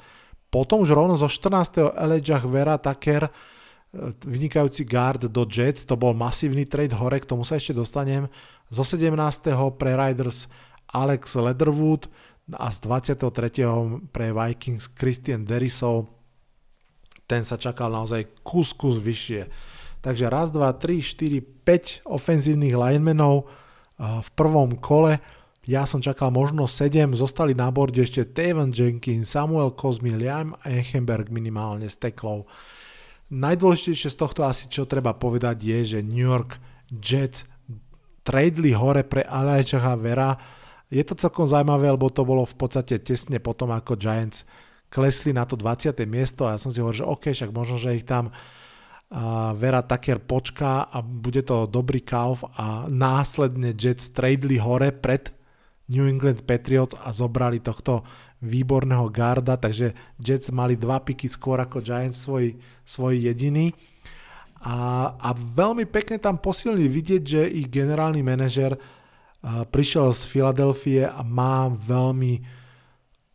potom 0.50 0.82
už 0.82 0.95
rovno 0.95 1.13
zo 1.13 1.30
14. 1.30 1.93
Elijah 1.93 2.41
Vera 2.47 2.82
Tucker, 2.82 3.30
vynikajúci 4.26 4.84
guard 4.84 5.32
do 5.32 5.43
Jets, 5.47 5.88
to 5.88 5.95
bol 5.95 6.12
masívny 6.12 6.67
trade 6.67 6.93
hore, 6.93 7.17
k 7.19 7.30
tomu 7.30 7.47
sa 7.47 7.56
ešte 7.56 7.73
dostanem. 7.73 8.28
Zo 8.67 8.84
17. 8.84 9.15
pre 9.80 9.95
Riders 9.95 10.52
Alex 10.91 11.36
Leatherwood 11.36 12.12
a 12.56 12.71
z 12.71 12.78
23. 12.84 14.12
pre 14.12 14.32
Vikings 14.32 14.91
Christian 14.91 15.47
Derisov. 15.47 16.12
Ten 17.28 17.43
sa 17.43 17.60
čakal 17.60 17.91
naozaj 17.91 18.43
kus, 18.43 18.71
kus 18.71 19.00
vyššie. 19.04 19.47
Takže 20.00 20.32
raz, 20.32 20.47
dva, 20.56 20.71
tri, 20.71 21.04
štyri, 21.04 21.43
5 21.43 22.08
ofenzívnych 22.08 22.71
linemenov 22.71 23.52
v 24.00 24.30
prvom 24.38 24.80
kole. 24.80 25.19
Ja 25.67 25.84
som 25.84 26.00
čakal 26.00 26.32
možno 26.32 26.63
7, 26.63 27.12
zostali 27.19 27.52
na 27.52 27.67
borde 27.67 28.00
ešte 28.00 28.23
Taven 28.23 28.71
Jenkins, 28.71 29.28
Samuel 29.28 29.76
Cosmi, 29.76 30.15
Liam 30.15 30.56
Eichenberg 30.63 31.28
minimálne 31.28 31.91
z 31.91 32.00
teklov. 32.00 32.47
Najdôležitejšie 33.31 34.09
z 34.13 34.17
tohto 34.17 34.47
asi, 34.47 34.71
čo 34.71 34.87
treba 34.87 35.15
povedať, 35.15 35.63
je, 35.63 35.79
že 35.97 35.99
New 36.05 36.27
York 36.27 36.59
Jets 36.91 37.43
tradeli 38.23 38.75
hore 38.75 39.07
pre 39.07 39.23
Alajčaha 39.23 39.93
Vera. 39.99 40.35
Je 40.87 41.03
to 41.03 41.19
celkom 41.19 41.47
zaujímavé, 41.47 41.91
lebo 41.91 42.07
to 42.11 42.23
bolo 42.23 42.47
v 42.47 42.55
podstate 42.55 42.99
tesne 43.03 43.39
potom, 43.43 43.71
ako 43.75 43.99
Giants 43.99 44.47
klesli 44.87 45.35
na 45.35 45.43
to 45.43 45.59
20. 45.59 45.91
miesto 46.07 46.47
a 46.47 46.55
ja 46.55 46.59
som 46.59 46.71
si 46.71 46.79
hovoril, 46.79 47.03
že 47.03 47.09
OK, 47.11 47.23
však 47.35 47.51
možno, 47.51 47.75
že 47.75 47.99
ich 47.99 48.07
tam 48.07 48.31
a 49.07 49.55
Vera 49.55 49.79
Tucker 49.87 50.19
počká 50.19 50.91
a 50.91 50.99
bude 50.99 51.39
to 51.39 51.63
dobrý 51.63 52.03
kauf 52.03 52.43
a 52.59 52.91
následne 52.91 53.71
Jets 53.71 54.11
tradeli 54.11 54.59
hore 54.59 54.91
pred 54.91 55.31
New 55.87 56.03
England 56.03 56.43
Patriots 56.43 56.99
a 56.99 57.15
zobrali 57.15 57.63
tohto 57.63 58.03
výborného 58.41 59.10
garda, 59.10 59.58
takže 59.58 59.93
Jets 60.21 60.54
mali 60.54 60.78
dva 60.78 61.02
piky 61.02 61.26
skôr 61.26 61.58
ako 61.58 61.82
Giants 61.82 62.21
svoj, 62.21 62.54
svoj 62.86 63.17
jediný. 63.17 63.73
A, 64.62 65.10
a 65.13 65.30
veľmi 65.34 65.86
pekne 65.89 66.17
tam 66.17 66.41
posilnili 66.41 66.89
vidieť, 66.89 67.23
že 67.23 67.41
ich 67.45 67.69
generálny 67.69 68.21
manažer 68.26 68.78
prišiel 69.47 70.13
z 70.13 70.21
Filadelfie 70.26 71.06
a 71.06 71.21
má 71.21 71.69
veľmi 71.69 72.41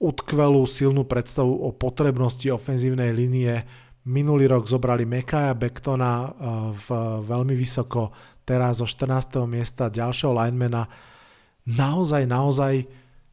utkvelú 0.03 0.67
silnú 0.67 1.07
predstavu 1.07 1.63
o 1.63 1.71
potrebnosti 1.71 2.51
ofenzívnej 2.51 3.15
línie. 3.15 3.63
Minulý 4.03 4.51
rok 4.51 4.67
zobrali 4.67 5.07
Mekaja 5.07 5.55
Bektona 5.55 6.35
v 6.75 6.87
veľmi 7.23 7.55
vysoko, 7.55 8.11
teraz 8.43 8.83
zo 8.83 8.87
14. 8.91 9.47
miesta 9.47 9.87
ďalšieho 9.87 10.35
linemana 10.35 10.91
naozaj, 11.71 12.27
naozaj 12.27 12.75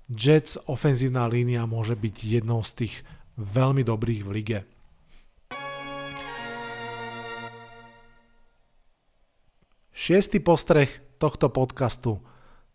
Jets 0.10 0.58
ofenzívna 0.65 1.30
línia 1.30 1.69
môže 1.69 1.93
byť 1.93 2.41
jednou 2.41 2.65
z 2.65 2.72
tých 2.82 2.93
veľmi 3.38 3.86
dobrých 3.86 4.22
v 4.26 4.30
lige. 4.34 4.60
Šiestý 9.93 10.41
postreh 10.41 10.89
tohto 11.22 11.54
podcastu. 11.54 12.17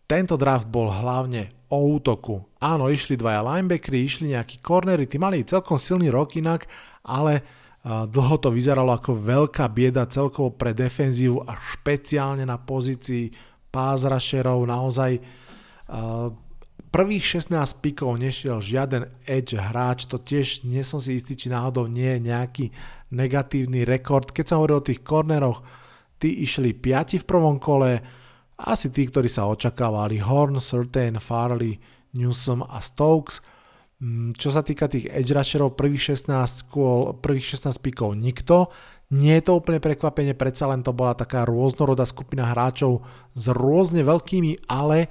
Tento 0.07 0.38
draft 0.38 0.70
bol 0.70 0.87
hlavne 0.87 1.51
o 1.75 1.99
útoku. 1.99 2.47
Áno, 2.62 2.87
išli 2.87 3.18
dvaja 3.18 3.42
linebackery, 3.42 3.99
išli 3.99 4.31
nejakí 4.31 4.62
cornery, 4.62 5.11
tí 5.11 5.18
mali 5.18 5.42
celkom 5.42 5.75
silný 5.75 6.14
rok 6.14 6.38
inak, 6.38 6.70
ale 7.03 7.42
dlho 7.85 8.38
to 8.38 8.55
vyzeralo 8.55 8.94
ako 8.94 9.11
veľká 9.11 9.66
bieda 9.75 10.07
celkovo 10.07 10.55
pre 10.55 10.70
defenzívu 10.70 11.42
a 11.42 11.59
špeciálne 11.59 12.47
na 12.47 12.62
pozícii 12.62 13.35
pass 13.75 14.07
rusherov. 14.07 14.62
Naozaj 14.68 15.18
prvých 16.95 17.43
16 17.43 17.83
pikov 17.83 18.23
nešiel 18.23 18.63
žiaden 18.63 19.11
edge 19.27 19.59
hráč, 19.59 20.07
to 20.07 20.23
tiež 20.23 20.63
nie 20.63 20.87
som 20.87 21.03
si 21.03 21.19
istý, 21.19 21.35
či 21.35 21.51
náhodou 21.51 21.91
nie 21.91 22.07
je 22.07 22.31
nejaký 22.31 22.67
negatívny 23.11 23.83
rekord. 23.83 24.31
Keď 24.31 24.47
sa 24.47 24.63
hovorí 24.63 24.79
o 24.79 24.87
tých 24.87 25.03
korneroch, 25.03 25.67
tí 26.23 26.47
išli 26.47 26.71
5 26.71 27.19
v 27.19 27.27
prvom 27.27 27.59
kole, 27.59 27.99
asi 28.55 28.95
tí, 28.95 29.11
ktorí 29.11 29.27
sa 29.27 29.51
očakávali, 29.51 30.23
Horn, 30.23 30.63
Certain, 30.63 31.19
Farley, 31.19 31.83
Newsom 32.15 32.63
a 32.63 32.79
Stokes. 32.79 33.43
Mm, 33.99 34.39
čo 34.39 34.55
sa 34.55 34.63
týka 34.63 34.87
tých 34.87 35.11
edge 35.11 35.35
rusherov, 35.35 35.75
prvých 35.75 36.15
16 36.15 36.71
kôl, 36.71 37.19
prvých 37.19 37.59
16 37.59 37.75
pikov 37.83 38.15
nikto. 38.15 38.71
Nie 39.11 39.43
je 39.43 39.51
to 39.51 39.59
úplne 39.59 39.83
prekvapenie, 39.83 40.39
predsa 40.39 40.71
len 40.71 40.87
to 40.87 40.95
bola 40.95 41.19
taká 41.19 41.43
rôznorodá 41.43 42.07
skupina 42.07 42.55
hráčov 42.55 43.03
s 43.35 43.51
rôzne 43.51 44.07
veľkými, 44.07 44.71
ale 44.71 45.11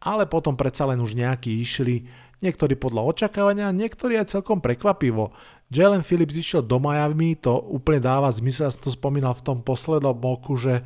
ale 0.00 0.24
potom 0.24 0.56
predsa 0.56 0.88
len 0.88 1.00
už 1.00 1.12
nejakí 1.12 1.60
išli, 1.60 2.08
niektorí 2.40 2.76
podľa 2.76 3.04
očakávania, 3.04 3.68
niektorí 3.72 4.16
aj 4.16 4.32
celkom 4.32 4.64
prekvapivo. 4.64 5.32
Jalen 5.70 6.02
Phillips 6.02 6.34
išiel 6.34 6.64
do 6.64 6.80
Miami, 6.80 7.36
to 7.36 7.54
úplne 7.54 8.02
dáva 8.02 8.32
zmysel, 8.32 8.66
ja 8.66 8.74
som 8.74 8.88
to 8.88 8.90
spomínal 8.90 9.36
v 9.36 9.44
tom 9.44 9.58
poslednom 9.60 10.16
boku, 10.16 10.56
že 10.56 10.82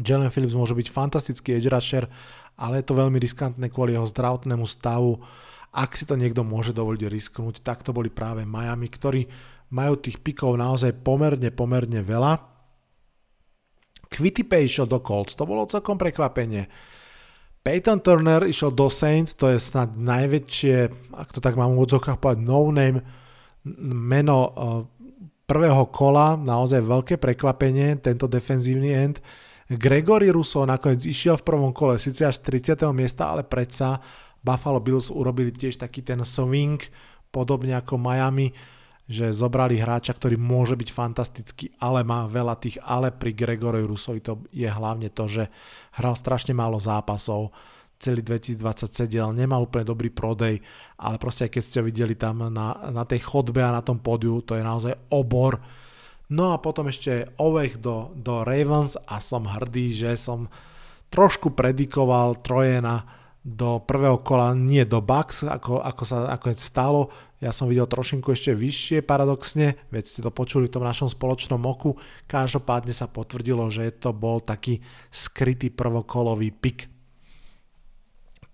Jalen 0.00 0.30
Phillips 0.30 0.56
môže 0.56 0.72
byť 0.72 0.88
fantastický 0.88 1.58
edge 1.58 1.68
rusher, 1.68 2.06
ale 2.54 2.80
je 2.80 2.86
to 2.86 2.98
veľmi 2.98 3.18
riskantné 3.18 3.68
kvôli 3.68 3.98
jeho 3.98 4.06
zdravotnému 4.06 4.64
stavu. 4.64 5.18
Ak 5.74 5.98
si 5.98 6.06
to 6.06 6.14
niekto 6.14 6.46
môže 6.46 6.70
dovoliť 6.70 7.10
risknúť, 7.10 7.66
tak 7.66 7.82
to 7.82 7.90
boli 7.90 8.06
práve 8.06 8.46
Miami, 8.46 8.86
ktorí 8.86 9.26
majú 9.74 9.98
tých 9.98 10.22
pikov 10.22 10.54
naozaj 10.54 10.94
pomerne, 11.02 11.50
pomerne 11.50 12.00
veľa. 12.06 12.38
Quitty 14.06 14.46
išiel 14.46 14.86
do 14.86 15.02
Colts, 15.02 15.34
to 15.34 15.42
bolo 15.42 15.66
celkom 15.66 15.98
prekvapenie 15.98 16.70
Peyton 17.64 18.04
Turner 18.04 18.44
išiel 18.44 18.76
do 18.76 18.92
Saints, 18.92 19.32
to 19.32 19.48
je 19.48 19.56
snad 19.56 19.96
najväčšie, 19.96 20.76
ak 21.16 21.32
to 21.32 21.40
tak 21.40 21.56
mám 21.56 21.72
v 21.72 21.88
odzokách 21.88 22.20
povedať, 22.20 22.44
no-name 22.44 23.00
meno 24.04 24.38
eh, 24.44 24.52
prvého 25.48 25.88
kola, 25.88 26.36
naozaj 26.36 26.84
veľké 26.84 27.14
prekvapenie, 27.16 27.96
tento 28.04 28.28
defenzívny 28.28 28.92
end. 28.92 29.16
Gregory 29.64 30.28
Russo 30.28 30.68
nakoniec 30.68 31.08
išiel 31.08 31.40
v 31.40 31.46
prvom 31.48 31.72
kole, 31.72 31.96
síce 31.96 32.28
až 32.28 32.36
z 32.44 32.76
30. 32.76 32.84
miesta, 32.92 33.32
ale 33.32 33.48
predsa 33.48 33.96
Buffalo 34.44 34.84
Bills 34.84 35.08
urobili 35.08 35.48
tiež 35.48 35.80
taký 35.80 36.04
ten 36.04 36.20
swing, 36.20 36.84
podobne 37.32 37.80
ako 37.80 37.96
Miami, 37.96 38.52
že 39.04 39.36
zobrali 39.36 39.76
hráča, 39.76 40.16
ktorý 40.16 40.40
môže 40.40 40.80
byť 40.80 40.88
fantastický, 40.88 41.64
ale 41.76 42.00
má 42.00 42.24
veľa 42.24 42.56
tých 42.56 42.80
ale 42.80 43.12
pri 43.12 43.36
Gregory 43.36 43.84
Rusovi 43.84 44.24
to 44.24 44.40
je 44.48 44.64
hlavne 44.64 45.12
to, 45.12 45.28
že 45.28 45.44
hral 46.00 46.16
strašne 46.16 46.56
málo 46.56 46.80
zápasov, 46.80 47.52
celý 48.00 48.20
2020 48.24 48.60
sedel, 48.90 49.28
nemal 49.32 49.64
úplne 49.64 49.88
dobrý 49.88 50.08
prodej, 50.12 50.60
ale 51.00 51.16
proste 51.16 51.48
aj 51.48 51.52
keď 51.56 51.62
ste 51.62 51.78
ho 51.80 51.88
videli 51.88 52.14
tam 52.16 52.48
na, 52.48 52.92
na 52.92 53.04
tej 53.04 53.24
chodbe 53.24 53.60
a 53.60 53.72
na 53.72 53.84
tom 53.84 54.00
pódiu, 54.00 54.44
to 54.44 54.56
je 54.56 54.64
naozaj 54.64 54.92
obor. 55.12 55.60
No 56.32 56.52
a 56.52 56.60
potom 56.60 56.88
ešte 56.88 57.32
Ovech 57.36 57.80
do, 57.80 58.12
do 58.16 58.42
Ravens 58.42 58.96
a 58.96 59.20
som 59.20 59.44
hrdý, 59.44 59.92
že 59.92 60.16
som 60.16 60.48
trošku 61.12 61.52
predikoval 61.52 62.40
Trojena 62.40 63.04
do 63.44 63.76
prvého 63.84 64.24
kola, 64.24 64.56
nie 64.56 64.88
do 64.88 65.04
Bucks, 65.04 65.44
ako, 65.44 65.84
ako 65.84 66.02
sa 66.08 66.32
ako 66.32 66.46
stalo, 66.56 67.12
ja 67.44 67.52
som 67.52 67.68
videl 67.68 67.84
trošinku 67.84 68.32
ešte 68.32 68.56
vyššie 68.56 69.04
paradoxne, 69.04 69.76
veď 69.92 70.04
ste 70.08 70.20
to 70.24 70.32
počuli 70.32 70.64
v 70.64 70.80
tom 70.80 70.84
našom 70.88 71.12
spoločnom 71.12 71.60
oku. 71.60 71.92
Každopádne 72.24 72.96
sa 72.96 73.04
potvrdilo, 73.04 73.68
že 73.68 73.92
to 74.00 74.16
bol 74.16 74.40
taký 74.40 74.80
skrytý 75.12 75.68
prvokolový 75.68 76.56
pik. 76.56 76.88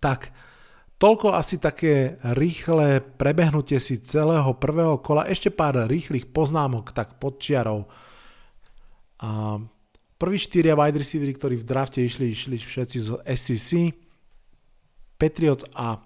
Tak, 0.02 0.34
toľko 0.98 1.38
asi 1.38 1.62
také 1.62 2.18
rýchle 2.34 2.98
prebehnutie 3.14 3.78
si 3.78 4.02
celého 4.02 4.58
prvého 4.58 4.98
kola. 4.98 5.22
Ešte 5.30 5.54
pár 5.54 5.86
rýchlych 5.86 6.26
poznámok 6.34 6.90
tak 6.90 7.22
pod 7.22 7.38
čiarou. 7.38 7.86
A 9.22 9.60
prví 10.18 10.34
štyria 10.34 10.74
wide 10.74 10.98
receivery, 10.98 11.38
ktorí 11.38 11.62
v 11.62 11.68
drafte 11.68 12.02
išli, 12.02 12.34
išli 12.34 12.58
všetci 12.58 12.98
z 12.98 13.08
SEC. 13.38 13.70
Patriots 15.20 15.68
a 15.76 16.00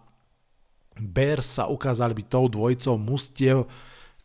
Bears 0.99 1.63
sa 1.63 1.71
ukázali 1.71 2.19
byť 2.19 2.27
tou 2.27 2.51
dvojicou 2.51 2.99
mustiev, 2.99 3.71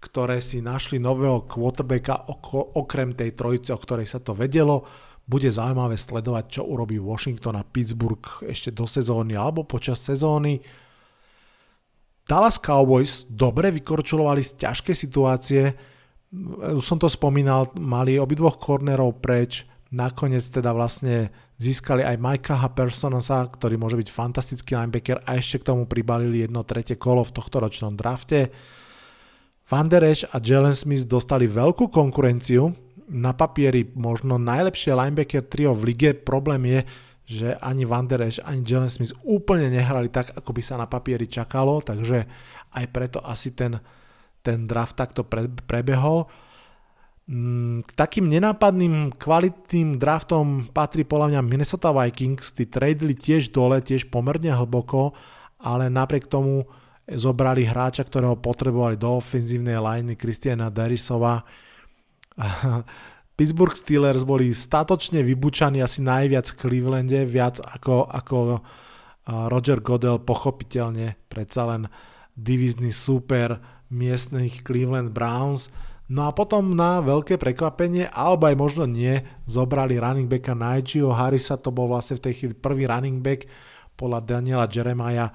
ktoré 0.01 0.41
si 0.41 0.65
našli 0.65 0.97
nového 0.97 1.45
quarterbacka 1.45 2.25
okrem 2.73 3.13
tej 3.13 3.37
trojice, 3.37 3.69
o 3.69 3.77
ktorej 3.77 4.09
sa 4.09 4.17
to 4.17 4.33
vedelo. 4.33 4.81
Bude 5.29 5.51
zaujímavé 5.53 5.93
sledovať, 5.93 6.45
čo 6.57 6.61
urobí 6.65 6.97
Washington 6.97 7.61
a 7.61 7.67
Pittsburgh 7.67 8.23
ešte 8.49 8.73
do 8.73 8.89
sezóny 8.89 9.37
alebo 9.37 9.61
počas 9.61 10.01
sezóny. 10.01 10.57
Dallas 12.25 12.57
Cowboys 12.57 13.29
dobre 13.29 13.69
vykorčulovali 13.69 14.41
z 14.41 14.57
ťažké 14.57 14.93
situácie. 14.97 15.73
Už 16.77 16.85
som 16.85 17.01
to 17.01 17.09
spomínal, 17.09 17.73
mali 17.77 18.21
obidvoch 18.21 18.61
kornerov 18.61 19.21
preč, 19.21 19.65
nakoniec 19.89 20.45
teda 20.45 20.73
vlastne 20.73 21.33
Získali 21.59 22.07
aj 22.07 22.15
Mikea 22.23 22.71
Personasa, 22.71 23.43
ktorý 23.43 23.75
môže 23.75 23.99
byť 23.99 24.07
fantastický 24.07 24.79
linebacker 24.79 25.19
a 25.27 25.35
ešte 25.35 25.59
k 25.59 25.67
tomu 25.75 25.91
pribalili 25.91 26.47
jedno 26.47 26.63
tretie 26.63 26.95
kolo 26.95 27.19
v 27.27 27.35
tohto 27.35 27.59
ročnom 27.59 27.99
drafte. 27.99 28.47
Van 29.67 29.91
Der 29.91 30.07
Esch 30.07 30.23
a 30.31 30.39
Jalen 30.39 30.71
Smith 30.71 31.03
dostali 31.03 31.51
veľkú 31.51 31.91
konkurenciu. 31.91 32.71
Na 33.11 33.35
papieri 33.35 33.91
možno 33.91 34.39
najlepšie 34.39 34.95
linebacker 34.95 35.51
trio 35.51 35.75
v 35.75 35.91
lige. 35.91 36.15
Problém 36.15 36.63
je, 36.63 36.79
že 37.27 37.47
ani 37.59 37.83
Van 37.83 38.07
Der 38.07 38.23
Esch, 38.23 38.39
ani 38.39 38.63
Jalen 38.63 38.87
Smith 38.87 39.11
úplne 39.27 39.67
nehrali 39.67 40.07
tak, 40.07 40.31
ako 40.39 40.55
by 40.55 40.61
sa 40.63 40.79
na 40.79 40.87
papieri 40.87 41.27
čakalo, 41.27 41.83
takže 41.83 42.23
aj 42.71 42.85
preto 42.87 43.19
asi 43.19 43.51
ten, 43.51 43.77
ten 44.41 44.63
draft 44.63 44.95
takto 44.95 45.27
pre, 45.27 45.51
prebehol. 45.67 46.23
Mm, 47.29 47.85
k 47.85 47.91
takým 47.93 48.25
nenápadným 48.25 49.13
kvalitným 49.13 50.01
draftom 50.01 50.65
patrí 50.73 51.05
podľa 51.05 51.37
mňa 51.37 51.41
Minnesota 51.45 51.93
Vikings, 51.93 52.57
tí 52.57 52.65
tradeli 52.65 53.13
tiež 53.13 53.53
dole, 53.53 53.85
tiež 53.85 54.09
pomerne 54.09 54.49
hlboko, 54.49 55.13
ale 55.61 55.93
napriek 55.93 56.25
tomu 56.25 56.65
zobrali 57.05 57.69
hráča, 57.69 58.01
ktorého 58.01 58.33
potrebovali 58.33 58.97
do 58.97 59.21
ofenzívnej 59.21 59.77
liney 59.77 60.17
Kristiana 60.17 60.73
Darisova. 60.73 61.45
Pittsburgh 63.37 63.77
Steelers 63.77 64.25
boli 64.25 64.49
statočne 64.49 65.21
vybučaní 65.21 65.85
asi 65.85 66.01
najviac 66.01 66.49
v 66.49 66.57
Clevelande, 66.57 67.29
viac 67.29 67.61
ako, 67.61 68.09
ako 68.09 68.37
Roger 69.53 69.85
Godel, 69.85 70.17
pochopiteľne, 70.17 71.13
predsa 71.29 71.69
len 71.69 71.85
divizný 72.33 72.89
super 72.89 73.61
miestnych 73.93 74.65
Cleveland 74.65 75.13
Browns 75.13 75.69
No 76.09 76.25
a 76.25 76.33
potom 76.33 76.73
na 76.73 77.05
veľké 77.05 77.37
prekvapenie, 77.37 78.09
alebo 78.09 78.49
aj 78.49 78.57
možno 78.57 78.83
nie, 78.89 79.21
zobrali 79.45 80.01
running 80.01 80.25
backa 80.25 80.57
Nigeho 80.57 81.13
Harrisa, 81.13 81.53
to 81.61 81.69
bol 81.69 81.85
vlastne 81.85 82.17
v 82.17 82.25
tej 82.25 82.33
chvíli 82.33 82.53
prvý 82.57 82.89
running 82.89 83.21
back 83.21 83.45
podľa 83.93 84.25
Daniela 84.25 84.65
Jeremiah 84.65 85.29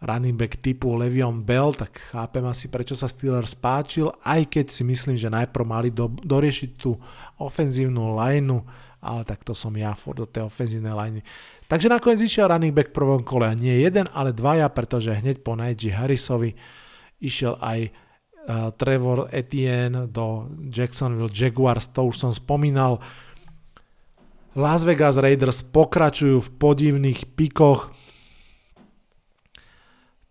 running 0.00 0.36
back 0.36 0.60
typu 0.60 0.96
Levion 0.96 1.44
Bell, 1.44 1.76
tak 1.76 1.96
chápem 2.12 2.44
asi 2.48 2.68
prečo 2.68 2.96
sa 2.96 3.08
Steelers 3.08 3.56
páčil, 3.56 4.12
aj 4.24 4.48
keď 4.48 4.66
si 4.72 4.82
myslím, 4.84 5.16
že 5.16 5.32
najprv 5.32 5.64
mali 5.64 5.88
do, 5.92 6.08
doriešiť 6.08 6.70
tú 6.76 6.96
ofenzívnu 7.40 8.16
lineu, 8.16 8.64
ale 9.04 9.28
tak 9.28 9.44
to 9.44 9.52
som 9.52 9.72
ja 9.76 9.92
for 9.92 10.16
do 10.16 10.24
tej 10.24 10.48
ofenzívnej 10.48 10.92
liney. 10.92 11.22
Takže 11.68 11.92
nakoniec 11.92 12.24
išiel 12.24 12.48
running 12.48 12.72
back 12.72 12.92
v 12.92 12.96
prvom 12.96 13.20
kole 13.24 13.44
a 13.44 13.56
nie 13.56 13.84
jeden, 13.84 14.08
ale 14.12 14.32
dvaja, 14.32 14.68
pretože 14.72 15.12
hneď 15.12 15.44
po 15.44 15.56
Najee 15.56 15.92
Harrisovi 15.92 16.56
išiel 17.20 17.56
aj 17.60 18.03
Trevor 18.76 19.32
Etienne 19.32 20.04
do 20.08 20.52
Jacksonville 20.68 21.32
Jaguars, 21.32 21.88
to 21.88 22.12
už 22.12 22.16
som 22.20 22.32
spomínal. 22.32 23.00
Las 24.54 24.86
Vegas 24.86 25.18
Raiders 25.18 25.66
pokračujú 25.66 26.38
v 26.38 26.50
podivných 26.60 27.34
pikoch. 27.34 27.90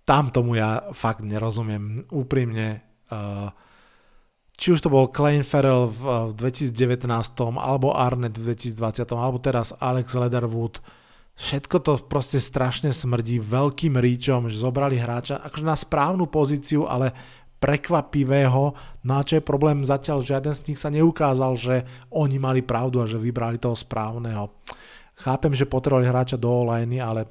Tam 0.07 0.31
tomu 0.31 0.55
ja 0.55 0.93
fakt 0.95 1.25
nerozumiem. 1.25 2.07
Úprimne, 2.07 2.85
uh, 3.11 3.51
či 4.55 4.71
už 4.71 4.79
to 4.79 4.93
bol 4.93 5.11
Klein 5.11 5.43
Farrell 5.43 5.91
v, 5.91 6.31
v 6.31 6.39
2019, 6.39 7.09
alebo 7.59 7.91
Arnett 7.91 8.37
v 8.37 8.55
2020, 8.55 9.09
alebo 9.11 9.41
teraz 9.43 9.75
Alex 9.81 10.15
Leatherwood, 10.15 10.79
všetko 11.35 11.77
to 11.81 11.93
proste 12.05 12.39
strašne 12.39 12.93
smrdí 12.93 13.41
veľkým 13.41 13.97
ríčom, 13.97 14.47
že 14.47 14.61
zobrali 14.61 15.01
hráča 15.01 15.41
akože 15.41 15.65
na 15.65 15.75
správnu 15.75 16.29
pozíciu, 16.29 16.85
ale 16.85 17.11
prekvapivého, 17.63 18.75
no 19.07 19.13
a 19.15 19.23
čo 19.23 19.39
je 19.39 19.47
problém, 19.47 19.87
zatiaľ 19.87 20.19
žiaden 20.19 20.51
z 20.51 20.65
nich 20.67 20.79
sa 20.83 20.91
neukázal, 20.91 21.55
že 21.55 21.75
oni 22.11 22.35
mali 22.35 22.59
pravdu 22.59 22.99
a 22.99 23.07
že 23.07 23.15
vybrali 23.15 23.55
toho 23.55 23.71
správneho. 23.71 24.51
Chápem, 25.15 25.55
že 25.55 25.63
potrebovali 25.63 26.11
hráča 26.11 26.35
do 26.35 26.51
online, 26.51 26.99
ale 26.99 27.23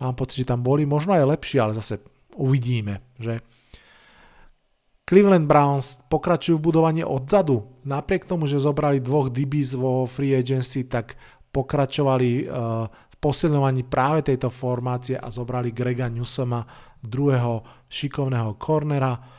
mám 0.00 0.16
pocit, 0.16 0.40
že 0.40 0.48
tam 0.48 0.64
boli 0.64 0.88
možno 0.88 1.12
aj 1.12 1.28
lepší, 1.28 1.60
ale 1.60 1.76
zase 1.76 2.00
uvidíme, 2.40 3.04
že 3.20 3.44
Cleveland 5.06 5.44
Browns 5.44 6.00
pokračujú 6.08 6.58
v 6.58 6.66
budovaní 6.72 7.02
odzadu. 7.04 7.62
Napriek 7.86 8.26
tomu, 8.26 8.48
že 8.48 8.58
zobrali 8.58 8.98
dvoch 8.98 9.30
DBs 9.30 9.78
vo 9.78 10.08
free 10.08 10.34
agency, 10.34 10.88
tak 10.88 11.14
pokračovali 11.54 12.48
uh, 12.48 12.90
v 12.90 13.16
posilňovaní 13.22 13.86
práve 13.86 14.26
tejto 14.26 14.50
formácie 14.50 15.14
a 15.14 15.30
zobrali 15.30 15.70
Grega 15.70 16.10
Newsoma, 16.10 16.66
druhého 16.98 17.86
šikovného 17.86 18.58
kornera. 18.58 19.35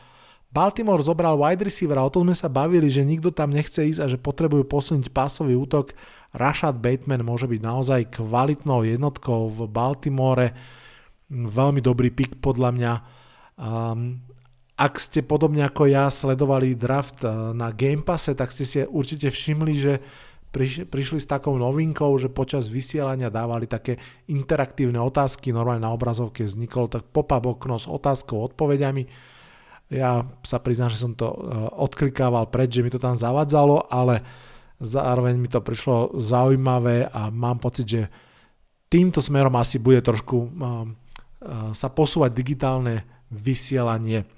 Baltimore 0.48 1.04
zobral 1.04 1.36
wide 1.36 1.60
receiver 1.60 2.00
a 2.00 2.08
o 2.08 2.12
tom 2.12 2.24
sme 2.24 2.36
sa 2.36 2.48
bavili, 2.48 2.88
že 2.88 3.04
nikto 3.04 3.28
tam 3.28 3.52
nechce 3.52 3.84
ísť 3.84 4.00
a 4.00 4.06
že 4.08 4.16
potrebujú 4.16 4.64
posilniť 4.64 5.12
pásový 5.12 5.52
útok. 5.52 5.92
Rashad 6.32 6.80
Bateman 6.80 7.20
môže 7.20 7.44
byť 7.44 7.60
naozaj 7.60 8.00
kvalitnou 8.16 8.80
jednotkou 8.84 9.52
v 9.52 9.68
Baltimore. 9.68 10.56
Veľmi 11.28 11.84
dobrý 11.84 12.08
pick 12.08 12.40
podľa 12.40 12.70
mňa. 12.72 12.92
Um, 13.60 14.24
ak 14.80 14.96
ste 14.96 15.20
podobne 15.20 15.68
ako 15.68 15.84
ja 15.84 16.08
sledovali 16.08 16.72
draft 16.72 17.20
uh, 17.28 17.52
na 17.52 17.68
Game 17.68 18.00
Passe, 18.00 18.32
tak 18.32 18.48
ste 18.48 18.64
si 18.64 18.80
určite 18.88 19.28
všimli, 19.28 19.74
že 19.76 20.00
prišli 20.88 21.20
s 21.20 21.28
takou 21.28 21.60
novinkou, 21.60 22.16
že 22.16 22.32
počas 22.32 22.72
vysielania 22.72 23.28
dávali 23.28 23.68
také 23.68 24.00
interaktívne 24.32 24.96
otázky, 24.96 25.52
normálne 25.52 25.84
na 25.84 25.92
obrazovke 25.92 26.40
vznikol 26.40 26.88
tak 26.88 27.04
pop-up 27.12 27.44
okno 27.44 27.76
s 27.76 27.84
otázkou, 27.84 28.48
odpovediami 28.48 29.36
ja 29.88 30.28
sa 30.44 30.60
priznám, 30.60 30.92
že 30.92 31.00
som 31.00 31.16
to 31.16 31.32
e, 31.32 31.36
odklikával 31.80 32.52
preč, 32.52 32.76
že 32.76 32.84
mi 32.84 32.92
to 32.92 33.00
tam 33.00 33.16
zavadzalo, 33.16 33.88
ale 33.88 34.20
zároveň 34.78 35.40
mi 35.40 35.48
to 35.48 35.64
prišlo 35.64 36.20
zaujímavé 36.20 37.08
a 37.08 37.32
mám 37.32 37.56
pocit, 37.56 37.88
že 37.88 38.02
týmto 38.92 39.24
smerom 39.24 39.56
asi 39.56 39.80
bude 39.80 40.04
trošku 40.04 40.36
e, 40.36 40.48
e, 40.48 40.70
sa 41.72 41.88
posúvať 41.88 42.30
digitálne 42.36 43.08
vysielanie. 43.32 44.28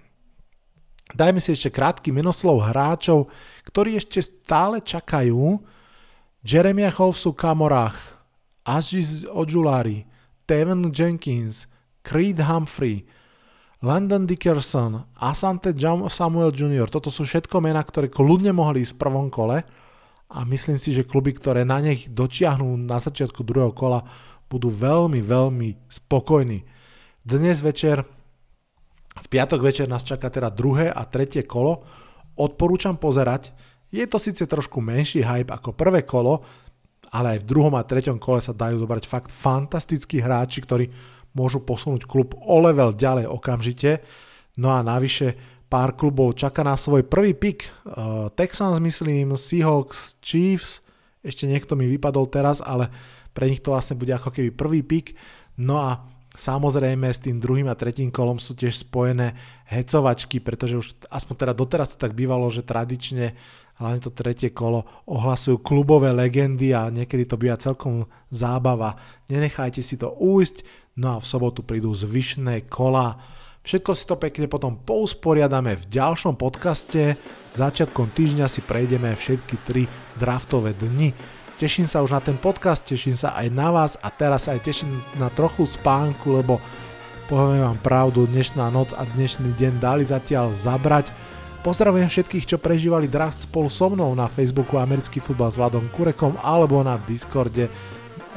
Dajme 1.11 1.43
si 1.43 1.51
ešte 1.51 1.75
krátky 1.75 2.15
menoslov 2.15 2.71
hráčov, 2.71 3.27
ktorí 3.67 3.99
ešte 3.99 4.23
stále 4.23 4.79
čakajú. 4.79 5.59
Jeremiah 6.47 6.95
Chovsu 6.95 7.35
Kamorach, 7.35 7.99
Aziz 8.63 9.27
Ojulari, 9.27 10.07
Tevin 10.47 10.89
Jenkins, 10.95 11.67
Creed 12.07 12.41
Humphrey, 12.41 13.05
Landon 13.81 14.29
Dickerson, 14.29 15.09
Asante 15.17 15.73
Samuel 16.13 16.53
Jr. 16.53 16.85
Toto 16.93 17.09
sú 17.09 17.25
všetko 17.25 17.65
mená, 17.65 17.81
ktoré 17.81 18.13
kľudne 18.13 18.53
mohli 18.53 18.85
ísť 18.85 18.93
v 18.93 19.01
prvom 19.01 19.33
kole 19.33 19.65
a 20.29 20.39
myslím 20.45 20.77
si, 20.77 20.93
že 20.93 21.09
kluby, 21.09 21.33
ktoré 21.33 21.65
na 21.65 21.81
nich 21.81 22.13
dočiahnú 22.13 22.77
na 22.77 23.01
začiatku 23.01 23.41
druhého 23.41 23.73
kola, 23.73 24.05
budú 24.53 24.69
veľmi, 24.69 25.25
veľmi 25.25 25.69
spokojní. 25.89 26.61
Dnes 27.25 27.65
večer, 27.65 28.05
v 29.17 29.27
piatok 29.33 29.65
večer 29.65 29.89
nás 29.89 30.05
čaká 30.05 30.29
teda 30.29 30.53
druhé 30.53 30.93
a 30.93 31.01
tretie 31.09 31.49
kolo. 31.49 31.81
Odporúčam 32.37 33.01
pozerať. 33.01 33.49
Je 33.89 34.05
to 34.05 34.21
síce 34.21 34.45
trošku 34.45 34.85
menší 34.85 35.25
hype 35.25 35.57
ako 35.57 35.73
prvé 35.73 36.05
kolo, 36.05 36.45
ale 37.17 37.37
aj 37.37 37.39
v 37.43 37.49
druhom 37.49 37.75
a 37.81 37.83
treťom 37.89 38.21
kole 38.21 38.45
sa 38.45 38.53
dajú 38.53 38.77
zobrať 38.77 39.09
fakt 39.09 39.33
fantastickí 39.33 40.21
hráči, 40.21 40.61
ktorí 40.61 40.85
môžu 41.37 41.63
posunúť 41.63 42.07
klub 42.07 42.35
o 42.39 42.57
level 42.59 42.95
ďalej 42.95 43.31
okamžite. 43.31 44.03
No 44.59 44.75
a 44.75 44.83
navyše 44.83 45.39
pár 45.71 45.95
klubov 45.95 46.35
čaká 46.35 46.67
na 46.67 46.75
svoj 46.75 47.07
prvý 47.07 47.33
pick. 47.33 47.71
Uh, 47.87 48.27
Texans 48.35 48.83
myslím, 48.83 49.39
Seahawks, 49.39 50.19
Chiefs, 50.19 50.83
ešte 51.23 51.47
niekto 51.47 51.79
mi 51.79 51.87
vypadol 51.87 52.27
teraz, 52.27 52.59
ale 52.59 52.91
pre 53.31 53.47
nich 53.47 53.63
to 53.63 53.71
vlastne 53.71 53.95
bude 53.95 54.11
ako 54.11 54.35
keby 54.35 54.51
prvý 54.51 54.81
pick. 54.83 55.15
No 55.61 55.79
a 55.79 56.03
samozrejme 56.35 57.07
s 57.07 57.23
tým 57.23 57.39
druhým 57.39 57.71
a 57.71 57.79
tretím 57.79 58.11
kolom 58.11 58.43
sú 58.43 58.59
tiež 58.59 58.83
spojené 58.83 59.37
hecovačky, 59.71 60.43
pretože 60.43 60.75
už 60.75 60.87
aspoň 61.07 61.35
teda 61.47 61.53
doteraz 61.55 61.95
to 61.95 61.99
tak 62.03 62.19
bývalo, 62.19 62.51
že 62.51 62.67
tradične 62.67 63.39
hlavne 63.81 64.01
to 64.03 64.13
tretie 64.13 64.53
kolo 64.53 64.85
ohlasujú 65.09 65.65
klubové 65.65 66.13
legendy 66.13 66.77
a 66.77 66.93
niekedy 66.93 67.25
to 67.25 67.41
býva 67.41 67.57
celkom 67.57 68.05
zábava. 68.29 69.01
Nenechajte 69.33 69.81
si 69.81 69.97
to 69.97 70.13
újsť, 70.13 70.80
No 70.99 71.15
a 71.15 71.23
v 71.23 71.27
sobotu 71.27 71.63
prídu 71.63 71.95
zvyšné 71.95 72.67
kola. 72.67 73.15
Všetko 73.61 73.93
si 73.93 74.05
to 74.09 74.17
pekne 74.17 74.49
potom 74.49 74.81
pousporiadame 74.81 75.77
v 75.77 75.85
ďalšom 75.87 76.35
podcaste. 76.35 77.15
Začiatkom 77.55 78.11
týždňa 78.17 78.49
si 78.49 78.65
prejdeme 78.65 79.13
všetky 79.13 79.55
tri 79.69 79.85
draftové 80.17 80.73
dni. 80.75 81.13
Teším 81.61 81.85
sa 81.85 82.01
už 82.01 82.17
na 82.17 82.25
ten 82.25 82.41
podcast, 82.41 82.89
teším 82.89 83.21
sa 83.21 83.37
aj 83.37 83.53
na 83.53 83.69
vás 83.69 84.01
a 84.01 84.09
teraz 84.09 84.49
aj 84.49 84.65
teším 84.65 84.89
na 85.21 85.29
trochu 85.29 85.69
spánku, 85.69 86.41
lebo 86.41 86.57
poviem 87.29 87.61
vám 87.61 87.79
pravdu, 87.85 88.25
dnešná 88.25 88.73
noc 88.73 88.97
a 88.97 89.05
dnešný 89.05 89.53
deň 89.61 89.77
dali 89.77 90.03
zatiaľ 90.09 90.57
zabrať. 90.57 91.13
Pozdravujem 91.61 92.09
všetkých, 92.09 92.49
čo 92.49 92.57
prežívali 92.57 93.13
draft 93.13 93.45
spolu 93.45 93.69
so 93.69 93.93
mnou 93.93 94.17
na 94.17 94.25
Facebooku 94.25 94.81
Americký 94.81 95.21
futbal 95.21 95.53
s 95.53 95.61
Vladom 95.61 95.93
Kurekom 95.93 96.41
alebo 96.41 96.81
na 96.81 96.97
Discorde 97.05 97.69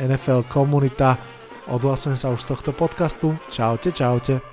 NFL 0.03 0.43
komunita. 0.51 1.15
Odhlasujem 1.67 2.19
sa 2.19 2.31
už 2.35 2.43
z 2.43 2.47
tohto 2.55 2.71
podcastu. 2.75 3.39
Čaute, 3.47 3.95
čaute. 3.95 4.52